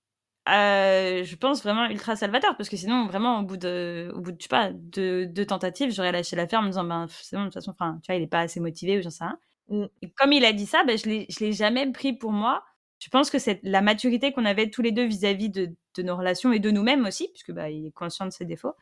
[0.49, 4.31] euh, je pense vraiment ultra salvateur parce que sinon vraiment au bout de au bout
[4.31, 7.37] de je sais pas de deux tentatives j'aurais lâché l'affaire en me disant ben c'est
[7.37, 9.23] bon de toute façon enfin tu vois il est pas assez motivé ou j'en sais
[9.23, 9.39] rien.
[9.69, 9.85] Mm.
[10.01, 12.63] et comme il a dit ça ben je l'ai je l'ai jamais pris pour moi.
[12.99, 16.15] Je pense que c'est la maturité qu'on avait tous les deux vis-à-vis de, de nos
[16.15, 18.75] relations et de nous-mêmes aussi puisque bah il est conscient de ses défauts.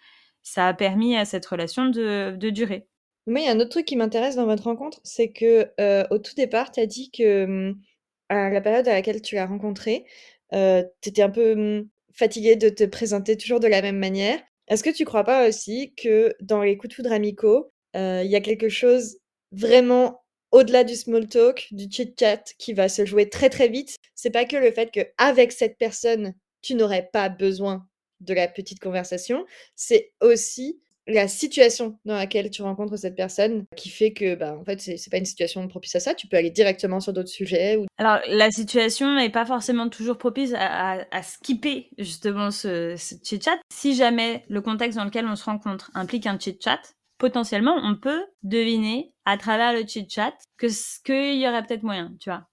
[0.43, 2.87] Ça a permis à cette relation de, de durer.
[3.27, 6.03] Moi, il y a un autre truc qui m'intéresse dans votre rencontre, c'est que euh,
[6.09, 7.81] au tout départ, tu as dit que hum,
[8.29, 10.05] à la période à laquelle tu l'as rencontré,
[10.53, 14.39] euh, tu étais un peu hum, fatiguée de te présenter toujours de la même manière.
[14.67, 18.31] Est-ce que tu crois pas aussi que dans les coups de foudre amicaux, euh, il
[18.31, 19.17] y a quelque chose
[19.51, 20.21] vraiment
[20.51, 24.45] au-delà du small talk, du chit-chat qui va se jouer très très vite, c'est pas
[24.45, 27.87] que le fait qu'avec cette personne, tu n'aurais pas besoin
[28.19, 29.45] de la petite conversation,
[29.75, 30.81] c'est aussi
[31.13, 35.09] la situation dans laquelle tu rencontres cette personne qui fait que, bah, en fait, c'est
[35.09, 36.13] pas une situation propice à ça.
[36.13, 40.17] Tu peux aller directement sur d'autres sujets ou Alors, la situation n'est pas forcément toujours
[40.17, 43.57] propice à, à- skipper justement ce, ce chit-chat.
[43.71, 46.79] Si jamais le contexte dans lequel on se rencontre implique un chit-chat,
[47.17, 50.67] potentiellement, on peut deviner à travers le chit-chat que
[51.03, 52.47] qu'il y aurait peut-être moyen, tu vois.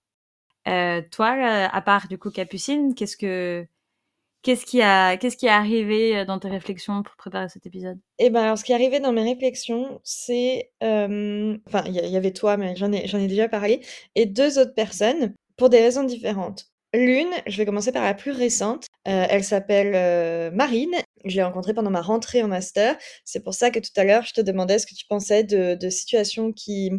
[0.69, 3.67] Euh, toi, à part du coup Capucine, qu'est-ce que
[4.43, 7.99] qu'est-ce qui a qu'est-ce qui est arrivé euh, dans tes réflexions pour préparer cet épisode?
[8.19, 12.33] Et ben, alors ce qui est arrivé dans mes réflexions, c'est, enfin, il y avait
[12.33, 13.81] toi, mais j'en ai j'en ai déjà parlé
[14.15, 16.67] et 2 autres personnes pour des raisons différentes.
[16.95, 20.95] L'une, je vais commencer par la plus récente, heu, elle s'appelle, heu, Marine.
[21.27, 22.97] Je l'ai rencontrée pendant ma rentrée en master.
[23.25, 25.75] C'est pour ça que tout à l'heure, je te demandais ce que tu pensais de
[25.75, 26.91] de situations qui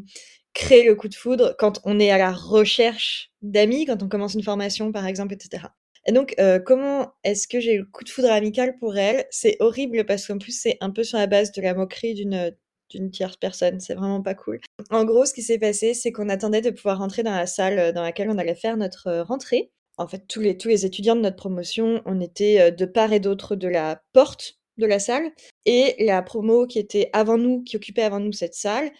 [0.53, 4.33] créent le coup de foudre quand on est à la recherche d'amis, quand on commence
[4.35, 5.73] une formation par exemple et cetera.
[6.05, 9.25] Et donc, heu, comment est-ce que j'ai eu le coup de foudre amical pour elle?
[9.31, 12.55] C'est horrible parce qu'en plus, c'est un peu sur la base de la moquerie d'une,
[12.89, 14.59] d'une tierce personne, c'est vraiment pas cool.
[14.89, 17.79] En gros, ce qui s'est passé, c'est qu'on attendait de pouvoir rentrer dans la salle,
[17.79, 19.71] heu, dans laquelle on allait faire notre, rentrée.
[19.97, 23.67] En fait, tous les étudiants de notre promotion, on était, de part et d'autre de
[23.67, 25.29] la porte de la salle
[25.65, 28.91] et la promo qui était avant nous, qui occupait avant nous cette salle,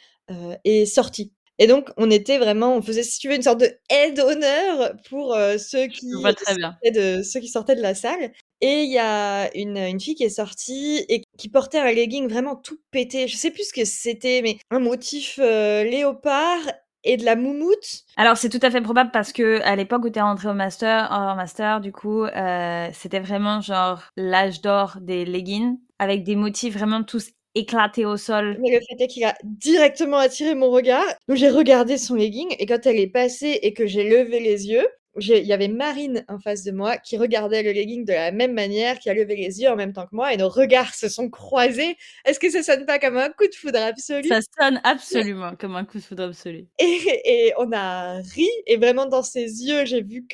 [0.66, 1.32] est sortie.
[1.60, 4.94] Et donc on était vraiment on faisait, si tu veux, une sorte de aide d'honneur
[5.10, 6.72] pour, heu, ceux qui vois très bien.
[6.72, 8.32] sortaient de ceux qui sortaient de la salle
[8.62, 12.28] et il y a une, une fille qui est sortie et qui portait un legging
[12.28, 13.28] vraiment tout pété.
[13.28, 16.60] Je sais plus ce que c'était, mais un motif, heu, léopard
[17.06, 18.04] et de la moumoute.
[18.18, 20.54] Alors, c'est tout à fait probable parce que à l'époque où tu es rentrée au
[20.54, 26.36] master, en master, du coup, euh, c'était vraiment genre l'âge d'or des leggings avec des
[26.36, 28.58] motifs vraiment tous éclatés au sol.
[28.62, 31.06] Mais le fait est qu'il a directement attiré mon regard.
[31.28, 34.68] Donc j'ai regardé son legging et quand elle est passée et que j'ai levé les
[34.68, 34.88] yeux,
[35.18, 38.32] j'ai il y avait Marine en face de moi qui regardait le legging de la
[38.32, 40.94] même manière, qui a levé les yeux en même temps que moi et nos regards
[40.94, 41.98] se sont croisés.
[42.26, 44.28] Est-ce que ça sonne pas comme un coup de foudre absolu?
[44.28, 46.68] Ça sonne absolument comme un coup de foudre absolu.
[46.80, 50.26] Et et on a ri et vraiment dans ses yeux, j'ai vu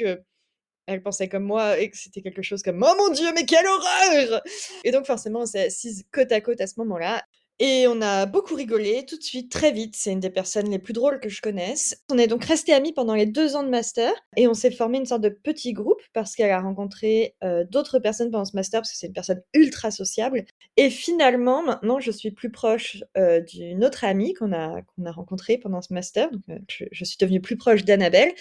[0.88, 3.66] qu'elle pensait comme moi et que c'était quelque chose comme: «Oh mon Dieu, mais quelle
[3.68, 4.42] horreur!»
[4.84, 5.70] et donc forcément, on s'est
[6.12, 7.24] côte à côte à ce moment-là
[7.60, 9.96] et on a beaucoup rigolé tout de suite, très vite.
[9.96, 12.04] C'est une des personnes les plus drôles que je connaisse.
[12.12, 14.98] On est donc restés amis pendant les 2 ans de master et on s'est formé
[14.98, 18.82] une sorte de petit groupe parce qu'elle a rencontré, heu, d'autres personnes pendant ce master
[18.82, 20.44] parce que c'est une personne ultra sociable
[20.78, 25.82] et finalement, maintenant, je suis plus proche, heu, d'une autre amie qu'on a rencontrée pendant
[25.82, 28.34] ce master, heu, je je suis devenue plus proche d'Annabelle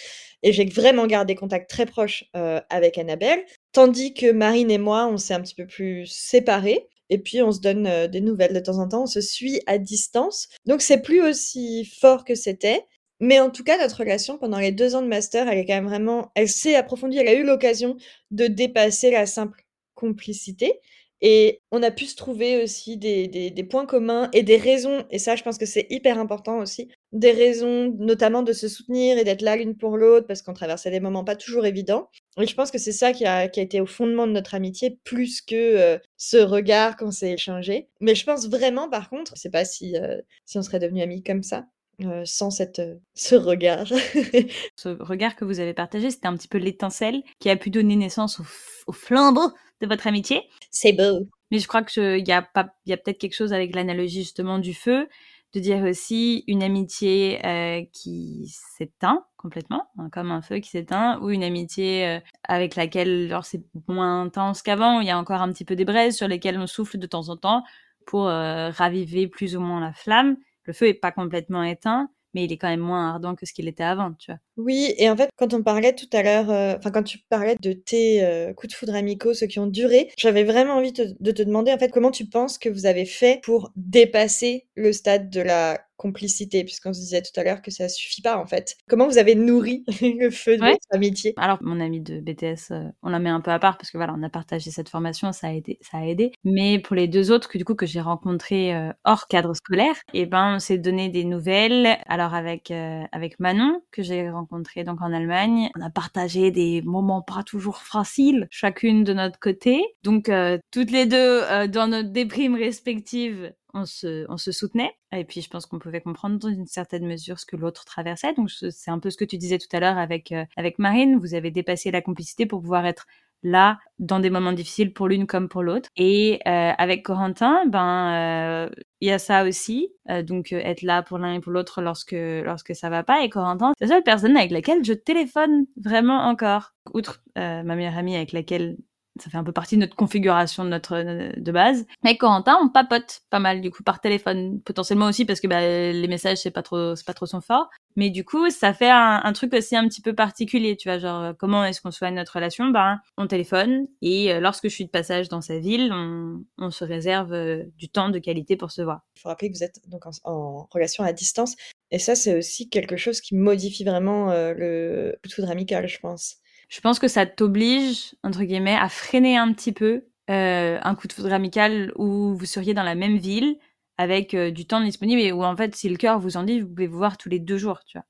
[0.42, 2.24] et j'ai vraiment gardé contact très proche,
[2.70, 3.44] avec Annabelle.
[3.72, 7.52] Tandis que Marine et moi, on s'est un petit peu plus séparés et puis on
[7.52, 8.52] se donne, heu, des nouvelles.
[8.54, 10.48] De temps en temps, on se suit à distance.
[10.66, 12.84] Donc c'est plus aussi fort que c'était,
[13.20, 15.74] mais en tout cas, notre relation pendant les 2 ans de master, elle est quand
[15.74, 17.96] même vraiment elle s'est approfondie, elle a eu l'occasion
[18.30, 19.62] de dépasser la simple
[19.94, 20.80] complicité.
[21.20, 25.04] Et on a pu se trouver aussi des des points communs et des raisons.
[25.10, 29.16] Et ça, je pense que c'est hyper important aussi, des raisons notamment de se soutenir
[29.16, 32.46] et d'être là l'une pour l'autre parce qu'on traversait des moments pas toujours évidents et
[32.46, 34.98] je pense que c'est ça qui a qui a été au fondement de notre amitié
[35.04, 37.88] plus que, heu, ce regard qu'on s'est échangé.
[38.00, 41.04] Mais je pense vraiment par contre, je sais pas si, heu, si on serait devenus
[41.04, 41.66] amis comme ça,
[42.02, 42.82] heu, sans cette,
[43.14, 43.86] ce regard.
[44.76, 47.96] Ce regard que vous avez partagé, c'était un petit peu l'étincelle qui a pu donner
[47.96, 48.40] naissance
[48.86, 50.42] au, flambeau de votre amitié.
[50.70, 51.28] C'est beau.
[51.50, 54.58] Mais je crois qu'il y a, pas- y a peut-être quelque chose avec l'analogie justement
[54.58, 55.08] du feu,
[55.54, 61.20] de dire aussi une amitié euh, qui s'éteint complètement, hein, comme un feu qui s'éteint,
[61.20, 65.42] ou une amitié euh, avec laquelle genre, c'est moins intense qu'avant, il y a encore
[65.42, 67.62] un petit peu des braises sur lesquelles on souffle de temps en temps
[68.06, 70.36] pour euh, raviver plus ou moins la flamme.
[70.64, 73.52] Le feu est pas complètement éteint, mais il est quand même moins ardent que ce
[73.52, 74.40] qu'il était avant, tu vois.
[74.56, 77.56] Oui et en fait, quand on parlait tout à l'heure, heu, enfin, quand tu parlais
[77.60, 81.30] de tes, heu, coups de foudre amicaux, ceux qui ont duré, j'avais vraiment envie de
[81.32, 85.30] te demander, en fait, comment tu penses que vous avez fait pour dépasser le stade
[85.30, 86.64] de la complicité?
[86.64, 88.76] Puisqu'on se disait tout à l'heure que ça suffit pas, en fait.
[88.88, 90.72] Comment vous avez nourri le feu de Ouais.
[90.72, 91.34] votre amitié?
[91.36, 93.96] Alors, mon amie de BTS, euh, on la met un peu à part parce que
[93.98, 96.32] voilà, on a partagé cette formation, ça a aidé, ça a aidé.
[96.44, 99.94] Mais pour les deux autres que du coup que j'ai rencontrés euh, hors cadre scolaire,
[100.12, 101.98] et ben on s'est donné des nouvelles.
[102.06, 106.82] Alors avec euh, avec Manon que j'ai rencontré donc en Allemagne, on a partagé des
[106.82, 109.82] moments pas toujours faciles, chacune de notre côté.
[110.02, 114.92] Donc euh, toutes les deux dans notre déprime respective, on se, soutenait.
[115.12, 118.32] Et puis, je pense qu'on pouvait comprendre dans une certaine mesure ce que l'autre traversait.
[118.34, 121.18] Donc, c'est un peu ce que tu disais tout à l'heure avec, euh, avec Marine.
[121.18, 123.06] Vous avez dépassé la complicité pour pouvoir être
[123.42, 125.90] là dans des moments difficiles pour l'une comme pour l'autre.
[125.96, 128.70] Et euh, avec Corentin, ben
[129.02, 132.74] il y a ça aussi, donc être là pour l'un et pour l'autre lorsque lorsque
[132.74, 133.22] ça va pas.
[133.22, 137.98] Et Corentin, c'est la seule personne avec laquelle je téléphone vraiment encore, outre ma meilleure
[137.98, 138.78] amie avec laquelle
[139.20, 141.86] ça fait un peu partie de notre configuration de notre de base.
[142.02, 145.60] Mais Corentin, on papote pas mal du coup par téléphone, potentiellement aussi parce que bah,
[145.60, 147.70] les messages c'est pas trop c'est pas trop son fort.
[147.96, 151.32] Mais du coup, ça fait un, truc aussi un petit peu particulier, tu vois, genre
[151.38, 152.66] comment est-ce qu'on soigne notre relation?
[152.70, 156.70] Ben, on téléphone et euh, lorsque je suis de passage dans sa ville, on, on
[156.72, 159.02] se réserve euh, du temps de qualité pour se voir.
[159.16, 161.54] Il faut rappeler que vous êtes donc en, relation à distance
[161.92, 166.38] et ça c'est aussi quelque chose qui modifie vraiment euh, le foudre amical, je pense
[166.68, 171.06] je pense que ça t'oblige, entre guillemets, à freiner un petit peu euh, un coup
[171.06, 173.58] de foudre amical où vous seriez dans la même ville
[173.98, 176.60] avec euh, du temps disponible et où en fait, si le cœur vous en dit,
[176.60, 178.06] vous pouvez vous voir tous les deux jours, tu vois.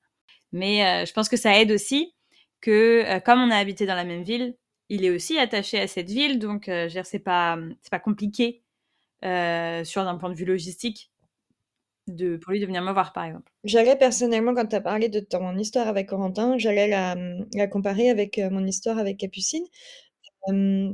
[0.52, 2.14] Mais euh, je pense que ça aide aussi
[2.61, 4.57] que comme on a habité dans la même ville,
[4.88, 6.70] il est aussi attaché à cette ville, donc
[7.05, 8.62] c'est pas c'est pas compliqué
[9.22, 11.11] sur un point de vue logistique
[12.07, 13.50] de, pour lui de venir me voir, par exemple.
[13.64, 17.16] J'allais personnellement, quand tu as parlé de ton histoire avec Corentin, j'allais la,
[17.55, 19.64] la comparer avec mon histoire avec Capucine.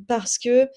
[0.07, 0.69] parce que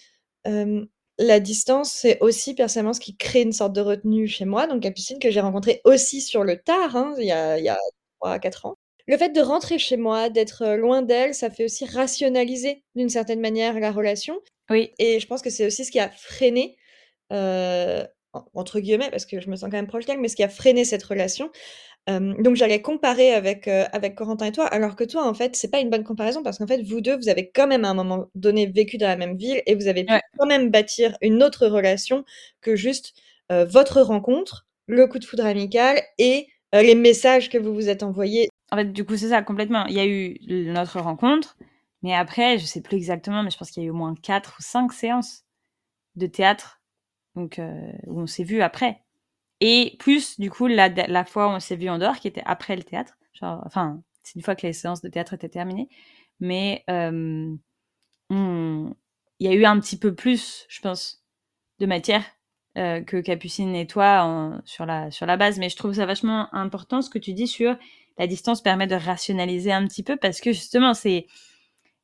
[1.20, 4.68] la distance, c'est aussi personnellement ce qui crée une sorte de retenue chez moi.
[4.68, 7.70] Donc Capucine, que j'ai rencontrée aussi sur le tard, hein, il y a, il y
[7.70, 7.78] a
[8.22, 8.76] 3-4 ans.
[9.06, 13.42] Le fait de rentrer chez moi, d'être loin d'elle, ça fait aussi rationaliser d'une certaine
[13.42, 14.40] manière la relation.
[14.70, 14.92] Oui.
[14.98, 16.78] Et je pense que c'est aussi ce qui a freiné
[18.54, 20.50] entre guillemets, parce que je me sens quand même proche d'elle, mais ce qui a
[20.50, 21.52] freiné cette relation.
[22.08, 25.80] donc j'allais comparer avec, avec Corentin et toi, alors que toi, en fait, c'est pas
[25.80, 28.28] une bonne comparaison parce qu'en fait, vous deux, vous avez quand même à un moment
[28.36, 31.68] donné vécu dans la même ville et vous avez pu quand même bâtir une autre
[31.68, 32.26] relation
[32.62, 33.14] que juste
[33.50, 38.50] votre rencontre, le coup de foudre amical et les messages que vous vous êtes envoyés.
[38.72, 39.86] En fait, du coup, c'est ça, complètement.
[39.86, 41.56] Il y a eu notre rencontre,
[42.02, 44.16] mais après, je sais plus exactement, mais je pense qu'il y a eu au moins
[44.22, 45.44] 4 ou 5 séances
[46.16, 46.82] de théâtre
[47.36, 49.02] donc euh, où on s'est vu après.
[49.60, 52.44] Et plus, du coup, la, la fois où on s'est vu en dehors, qui était
[52.46, 55.90] après le théâtre, enfin, c'est une fois que les séances de théâtre étaient terminées,
[56.40, 57.56] mais euh,
[58.30, 58.94] il
[59.40, 61.24] y a eu un petit peu plus, je pense,
[61.80, 62.24] de matière
[62.78, 65.60] euh, que Capucine et toi sur, la, sur la base.
[65.60, 67.78] Mais je trouve ça vachement important ce que tu dis sur
[68.18, 71.28] la distance permet de rationaliser un petit peu parce que justement, c'est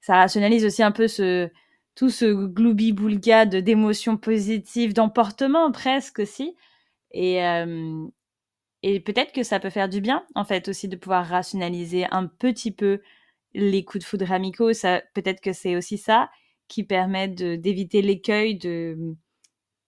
[0.01, 1.49] ça rationalise aussi un peu ce,
[1.99, 6.55] tout ce gloubi-boulga d'émotions positives, d'emportement presque aussi.
[7.11, 8.07] Et, euh,
[8.83, 12.25] et peut-être que ça peut faire du bien, en fait, aussi de pouvoir rationaliser un
[12.25, 13.01] petit peu
[13.53, 14.71] les coups de foudre amicaux.
[15.13, 16.31] Peut-être que c'est aussi ça
[16.69, 18.97] qui permet d'éviter l'écueil de,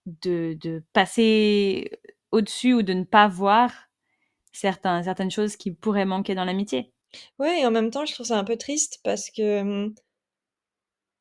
[0.04, 1.92] de, de, passer
[2.30, 3.88] au-dessus ou de ne pas voir
[4.52, 6.92] certains, certaines choses qui pourraient manquer dans l'amitié.
[7.38, 9.94] Ouais, et en même temps, je trouve ça un peu triste parce que hum,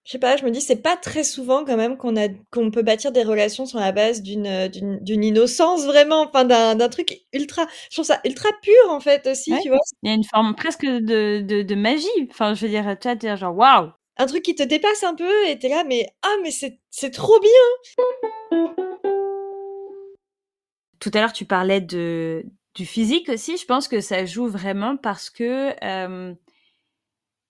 [0.05, 2.71] je sais pas, je me dis, c'est pas très souvent quand même qu'on a qu'on
[2.71, 7.21] peut bâtir des relations sur la base d'une, euh, d'une innocence vraiment, enfin d'un truc
[7.33, 9.77] ultra je trouve ça ultra pur en fait aussi, tu vois?
[10.01, 13.07] Il y a une forme presque de de de magie, enfin je veux dire, tu
[13.27, 16.35] vois, genre: «Waouh!» Un truc qui te dépasse un peu et tu là: «Mais ah
[16.43, 17.49] mais c'est trop bien!»
[20.99, 22.45] Tout à l'heure, tu parlais de
[22.75, 25.71] du physique aussi, je pense que ça joue vraiment parce que,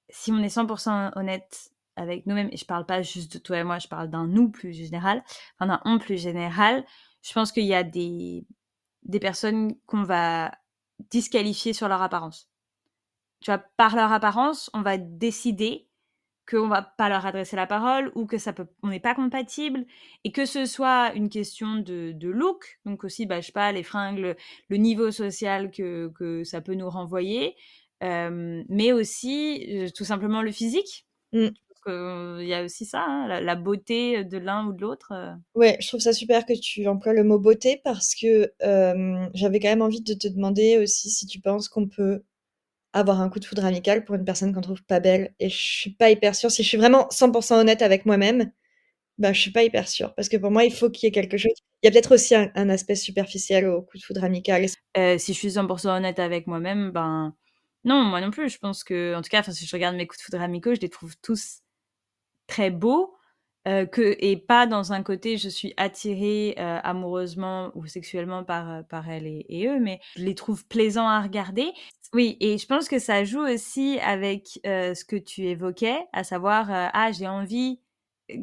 [0.10, 1.71] si on est 100% honnête
[2.02, 4.50] avec nous-mêmes, et je parle pas juste de toi et moi, je parle d'un nous
[4.50, 5.24] plus général,
[5.60, 6.86] enfin d'un on plus général,
[7.22, 8.46] je pense qu'il y a des,
[9.04, 10.52] des personnes qu'on va
[11.10, 12.50] disqualifier sur leur apparence.
[13.42, 15.88] Tu vois, par leur apparence, on va décider
[16.50, 19.86] qu'on va pas leur adresser la parole ou que ça peut, on n'est pas compatible.
[20.24, 23.84] Et que ce soit une question de, look, donc aussi, bah, je sais pas, les
[23.84, 24.36] fringues,
[24.70, 27.56] le, niveau social que, que, ça peut nous renvoyer,
[28.04, 31.06] euh, mais aussi euh, tout simplement le physique.
[31.34, 31.50] Mmh
[31.88, 35.14] il y a aussi ça, hein, la, beauté de l'un ou de l'autre.
[35.56, 38.52] Ouais, je trouve ça super que tu emploies le mot beauté parce que
[39.34, 42.24] j'avais quand même envie de te demander aussi si tu penses qu'on peut
[42.94, 45.34] avoir un coup de foudre amical pour une personne qu'on trouve pas belle.
[45.40, 46.52] Et je suis pas hyper sûre.
[46.52, 48.52] Si je suis vraiment 100% honnête avec moi-même,
[49.18, 50.14] bah, je suis pas hyper sûre.
[50.16, 51.54] Parce que pour moi, il faut qu'il y ait quelque chose.
[51.84, 54.68] Il y a peut-être aussi un, aspect superficiel au coup de foudre amical.
[54.68, 57.36] si je suis 100% honnête avec moi-même, ben
[57.84, 58.50] non, moi non plus.
[58.50, 60.82] Je pense que, en tout cas, si je regarde mes coups de foudre amicaux, je
[60.82, 61.62] les trouve tous
[62.52, 63.16] très beau,
[63.68, 68.70] euh, que, et pas dans un côté je suis attirée euh, amoureusement ou sexuellement par,
[68.70, 71.72] euh, par elle et, eux, mais je les trouve plaisants à regarder.
[72.14, 76.68] Oui, et je pense que ça joue aussi avec ce que tu évoquais, à savoir,
[76.70, 77.80] ah, j'ai envie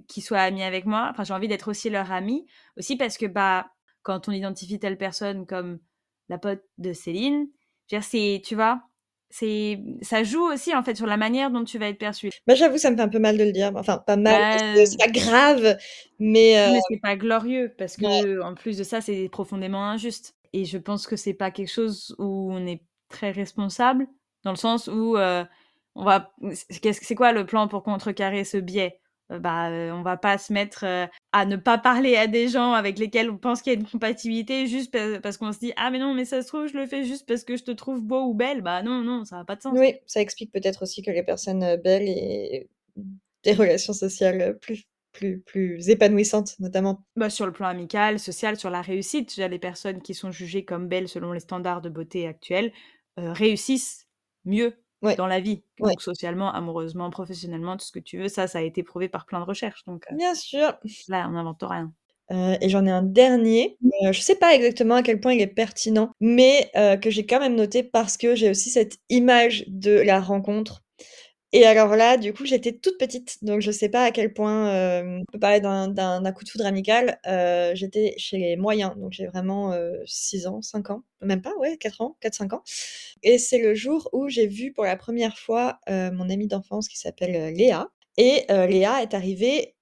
[0.07, 2.47] qu'ils soient amis avec moi, enfin, j'ai envie d'être aussi leur ami,
[2.79, 3.71] aussi parce que, bah,
[4.03, 5.81] quand on identifie telle personne comme
[6.31, 7.49] la pote de Céline,
[8.01, 8.81] c'est, tu vois,
[9.31, 12.31] c'est ça joue aussi en fait sur la manière dont tu vas être perçu.
[12.47, 13.72] Bah, j'avoue, ça me fait un peu mal de le dire.
[13.76, 15.76] Enfin, pas mal, Bah, c'est pas grave,
[16.18, 18.22] mais heu mais c'est pas glorieux parce Ouais.
[18.22, 21.70] que en plus de ça, c'est profondément injuste et je pense que c'est pas quelque
[21.72, 24.07] chose où on est très responsable,
[24.45, 25.45] dans le sens où, heu,
[25.95, 26.33] on va
[26.70, 29.01] c'est quoi le plan pour contrecarrer ce biais?
[29.33, 30.85] Heu, bah, heu, on va pas se mettre,
[31.33, 33.87] à ne pas parler à des gens avec lesquels on pense qu'il y a une
[33.89, 36.76] compatibilité juste pa parce qu'on se dit: «Ah mais non, mais ça se trouve, je
[36.76, 38.62] le fais juste parce que je te trouve beau ou belle».
[38.62, 39.79] Bah non, non, ça a pas de sens.
[39.79, 42.68] Oui, ça explique peut-être aussi que les personnes, heu, belles aient
[43.45, 47.05] des relations sociales, heu, plus plus plus épanouissantes, notamment.
[47.16, 50.64] Bah, sur le plan amical, social, sur la réussite, déjà les personnes qui sont jugées
[50.64, 52.72] comme belles selon les standards de beauté actuels,
[53.18, 54.07] heu, réussissent
[54.45, 55.99] mieux Ouais, dans la vie, ouais.
[55.99, 58.28] socialement, amoureusement, professionnellement, tout ce que tu veux.
[58.28, 60.78] Ça, ça a été prouvé par plein de recherches, donc heu, Bien sûr.
[61.09, 61.94] là, on n'invente rien.
[62.30, 63.92] Heu et j'en ai un dernier, Mmh.
[64.05, 67.24] heu, je sais pas exactement à quel point il est pertinent, mais heu, que j'ai
[67.26, 70.82] quand même noté parce que j'ai aussi cette image de la rencontre
[71.53, 74.70] et alors là, du coup, j'étais toute petite, donc je sais pas à quel point,
[74.72, 77.18] hem, on peut parler d'un coup de foudre amical.
[77.26, 81.55] Heu, j'étais chez les moyens, donc j'ai vraiment, heu, 6 ans, 5 ans, même pas,
[81.59, 82.62] ouais, 4 ans, 4-5 ans
[83.22, 86.88] et c'est le jour où j'ai vu pour la première fois, heu, mon amie d'enfance
[86.88, 87.88] qui s'appelle, Léa
[88.18, 89.74] et Léa est arrivée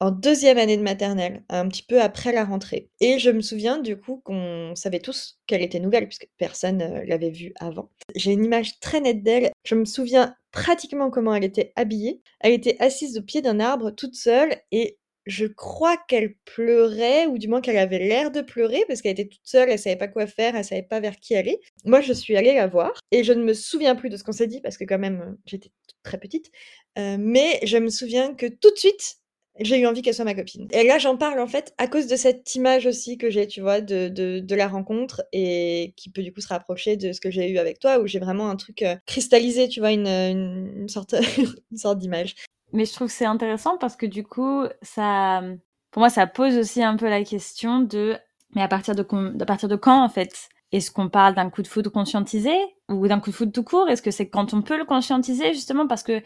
[0.00, 3.78] en deuxième année de maternelle, un petit peu après la rentrée et je me souviens
[3.78, 7.90] du coup qu'on savait tous qu'elle était nouvelle puisque personne, heu, l'avait vue avant.
[8.16, 12.20] J'ai une image très nette d'elle, je me souviens pratiquement comment elle était habillée.
[12.40, 17.38] Elle était assise au pied d'un arbre toute seule et je crois qu'elle pleurait ou
[17.38, 20.08] du moins qu'elle avait l'air de pleurer parce qu'elle était toute seule, elle savait pas
[20.08, 21.60] quoi faire, elle savait pas vers qui aller.
[21.84, 24.32] Moi, je suis allée la voir et je ne me souviens plus de ce qu'on
[24.32, 25.70] s'est dit parce que quand même, heu, j'étais
[26.02, 26.50] très petite,
[26.98, 29.16] heu, mais je me souviens que tout de suite,
[29.60, 32.06] j'ai eu envie qu'elle soit ma copine et là, j'en parle, en fait, à cause
[32.06, 36.22] de cette image aussi que j'ai, tu vois, de de la rencontre et qui peut,
[36.22, 38.56] du coup, se rapprocher de ce que j'ai eu avec toi, où j'ai vraiment un
[38.56, 39.92] truc, heu, cristallisé, tu vois?
[39.92, 41.14] Une, une sorte
[41.76, 42.34] sorte d'image.
[42.72, 45.42] Mais je trouve que c'est intéressant parce que du coup, ça,
[45.90, 48.16] pour moi, ça pose aussi un peu la question de
[48.54, 49.06] mais à partir de
[49.42, 50.48] à partir de quand, en fait?
[50.72, 52.50] Est-ce qu'on parle d'un coup de foudre conscientisé
[52.88, 53.90] ou d'un coup de foudre tout court?
[53.90, 55.86] Est-ce que c'est quand on peut le conscientiser justement?
[55.86, 56.22] Parce que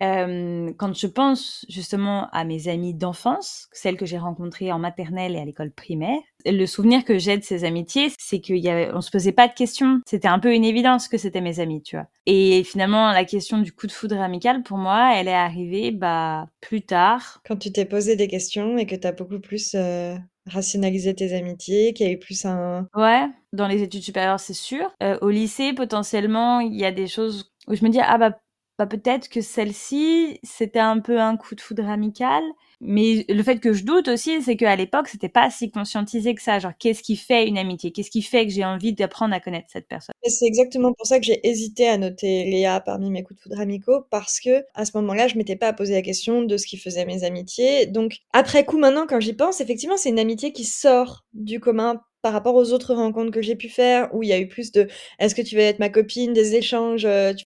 [0.00, 5.34] Hem, quand je pense justement à mes amies d'enfance, celles que j'ai rencontrées en maternelle
[5.34, 8.90] et à l'école primaire, le souvenir que j'ai de ces amitiés, c'est qu'il y avait
[8.94, 10.00] on se posait pas de questions.
[10.06, 12.06] C'était un peu une évidence que c'était mes amies, tu vois?
[12.26, 16.46] Et finalement, la question du coup de foudre amical, pour moi, elle est arrivée, bah,
[16.60, 17.40] plus tard.
[17.46, 21.34] Quand tu t'es posé des questions et que tu as beaucoup plus, heu, rationalisé tes
[21.34, 24.90] amitiés, qu'il y a eu plus un Ouais, dans les études supérieures, c'est sûr.
[25.02, 28.38] Heu, au lycée, potentiellement, il y a des choses où je me dis: «Ah bah
[28.78, 32.42] bah, peut-être que celle-ci, c'était un peu un coup de foudre amical».
[32.80, 36.42] Mais le fait que je doute aussi, c'est qu'à l'époque, c'était pas si conscientisé que
[36.42, 36.60] ça.
[36.60, 37.90] Genre, qu'est-ce qui fait une amitié?
[37.90, 40.14] Qu'est-ce qui fait que j'ai envie d'apprendre à connaître cette personne?
[40.24, 43.60] C'est exactement pour ça que j'ai hésité à noter Léa parmi mes coups de foudre
[43.60, 47.04] amicaux, parce qu'à ce moment-là, je m'étais pas posé la question de ce qui faisait
[47.04, 47.86] mes amitiés.
[47.86, 52.00] Donc après coup, maintenant, quand j'y pense, effectivement, c'est une amitié qui sort du commun
[52.22, 54.70] par rapport aux autres rencontres que j'ai pu faire, où il y a eu plus
[54.72, 57.44] de: «Est-ce que tu veux être ma copine?» des échanges, heu, tu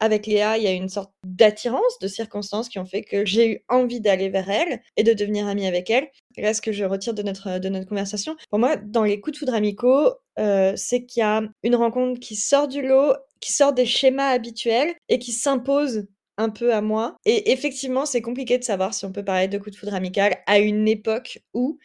[0.00, 3.50] qu'avec Léa, il y a une sorte d'attirance, de circonstances qui ont fait que j'ai
[3.50, 6.08] eu envie d'aller vers elle et de devenir amie avec elle.
[6.36, 9.34] Là, ce que je retire de notre, de notre conversation, pour moi, dans les coups
[9.34, 13.52] de foudre amicaux, heu, c'est qu'il y a une rencontre qui sort du lot, qui
[13.52, 18.58] sort des schémas habituels et qui s'impose un peu à moi et effectivement, c'est compliqué
[18.58, 21.78] de savoir si on peut parler de coup de foudre amical à une époque où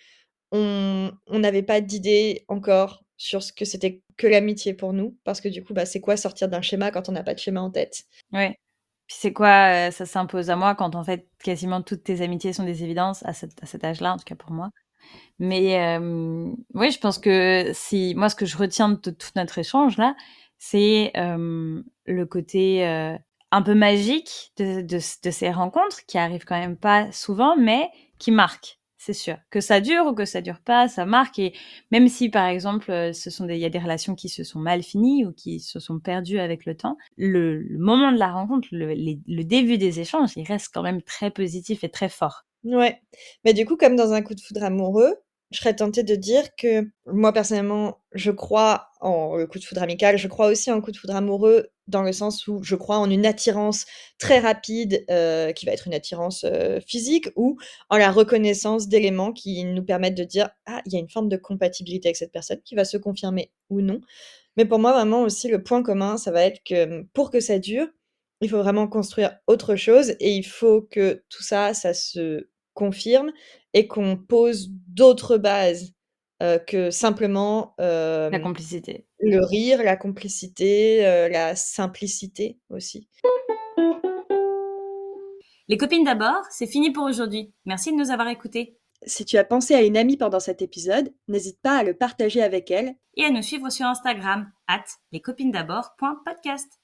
[0.51, 5.16] on n'avait pas d'idée encore sur ce que c'était que l'amitié pour nous.
[5.24, 7.40] Parce que du coup, bah, c'est quoi sortir d'un schéma quand on n'a pas de
[7.40, 8.06] schéma en tête?
[8.34, 8.58] Ouais.
[9.08, 12.54] Puis c'est quoi, heu, ça s'impose à moi quand en fait, quasiment toutes tes amitiés
[12.54, 14.70] sont des évidences à cet à cet âge-là, en tout cas pour moi.
[15.40, 15.98] Mais
[16.74, 20.16] oui, je pense que si moi, ce que je retiens de tout notre échange là,
[20.58, 23.18] c'est, le côté, heu,
[23.52, 27.90] un peu magique de de de ces rencontres qui arrivent quand même pas souvent, mais
[28.20, 29.38] qui marquent, c'est sûr.
[29.50, 31.54] Que ça dure ou que ça dure pas, ça marque et
[31.91, 34.60] même si, par exemple, heu, ce sont il y a des relations qui se sont
[34.60, 38.68] mal finies ou qui se sont perdues avec le temps, le moment de la rencontre,
[38.72, 42.43] le début des échanges, il reste quand même très positif et très fort.
[42.66, 43.02] Ouais,
[43.45, 45.16] mais du coup, comme dans un coup de foudre amoureux,
[45.52, 49.82] je serais tentée de dire que moi, personnellement, je crois en le coup de foudre
[49.84, 50.18] amical.
[50.18, 53.10] Je crois aussi en coup de foudre amoureux dans le sens où je crois en
[53.10, 53.86] une attirance
[54.20, 57.58] très rapide, heu, qui va être une attirance, heu, physique ou
[57.89, 61.30] en la reconnaissance d'éléments qui nous permettent de dire: «Ah, il y a une forme
[61.30, 64.02] de compatibilité avec cette personne», qui va se confirmer ou non.
[64.58, 67.39] Mais pour moi, vraiment aussi, le point commun, ça va être que, mmh, pour que
[67.39, 67.88] ça dure,
[68.41, 72.47] il faut vraiment construire autre chose et il faut que tout ça, ça se
[72.80, 73.32] confirme
[73.74, 75.94] et qu'on pose d'autres bases
[76.42, 79.06] euh, que simplement euh, La complicité.
[79.20, 83.10] le rire, la complicité, euh, la simplicité aussi.
[85.68, 87.54] Les copines d'abord, c'est fini pour aujourd'hui.
[87.66, 88.78] Merci de nous avoir écoutés.
[89.06, 92.42] Si tu as pensé à une amie pendant cet épisode, n'hésite pas à le partager
[92.42, 92.96] avec elle.
[93.16, 96.79] Et à nous suivre sur Instagram, at lescopinesd'abord.podcast.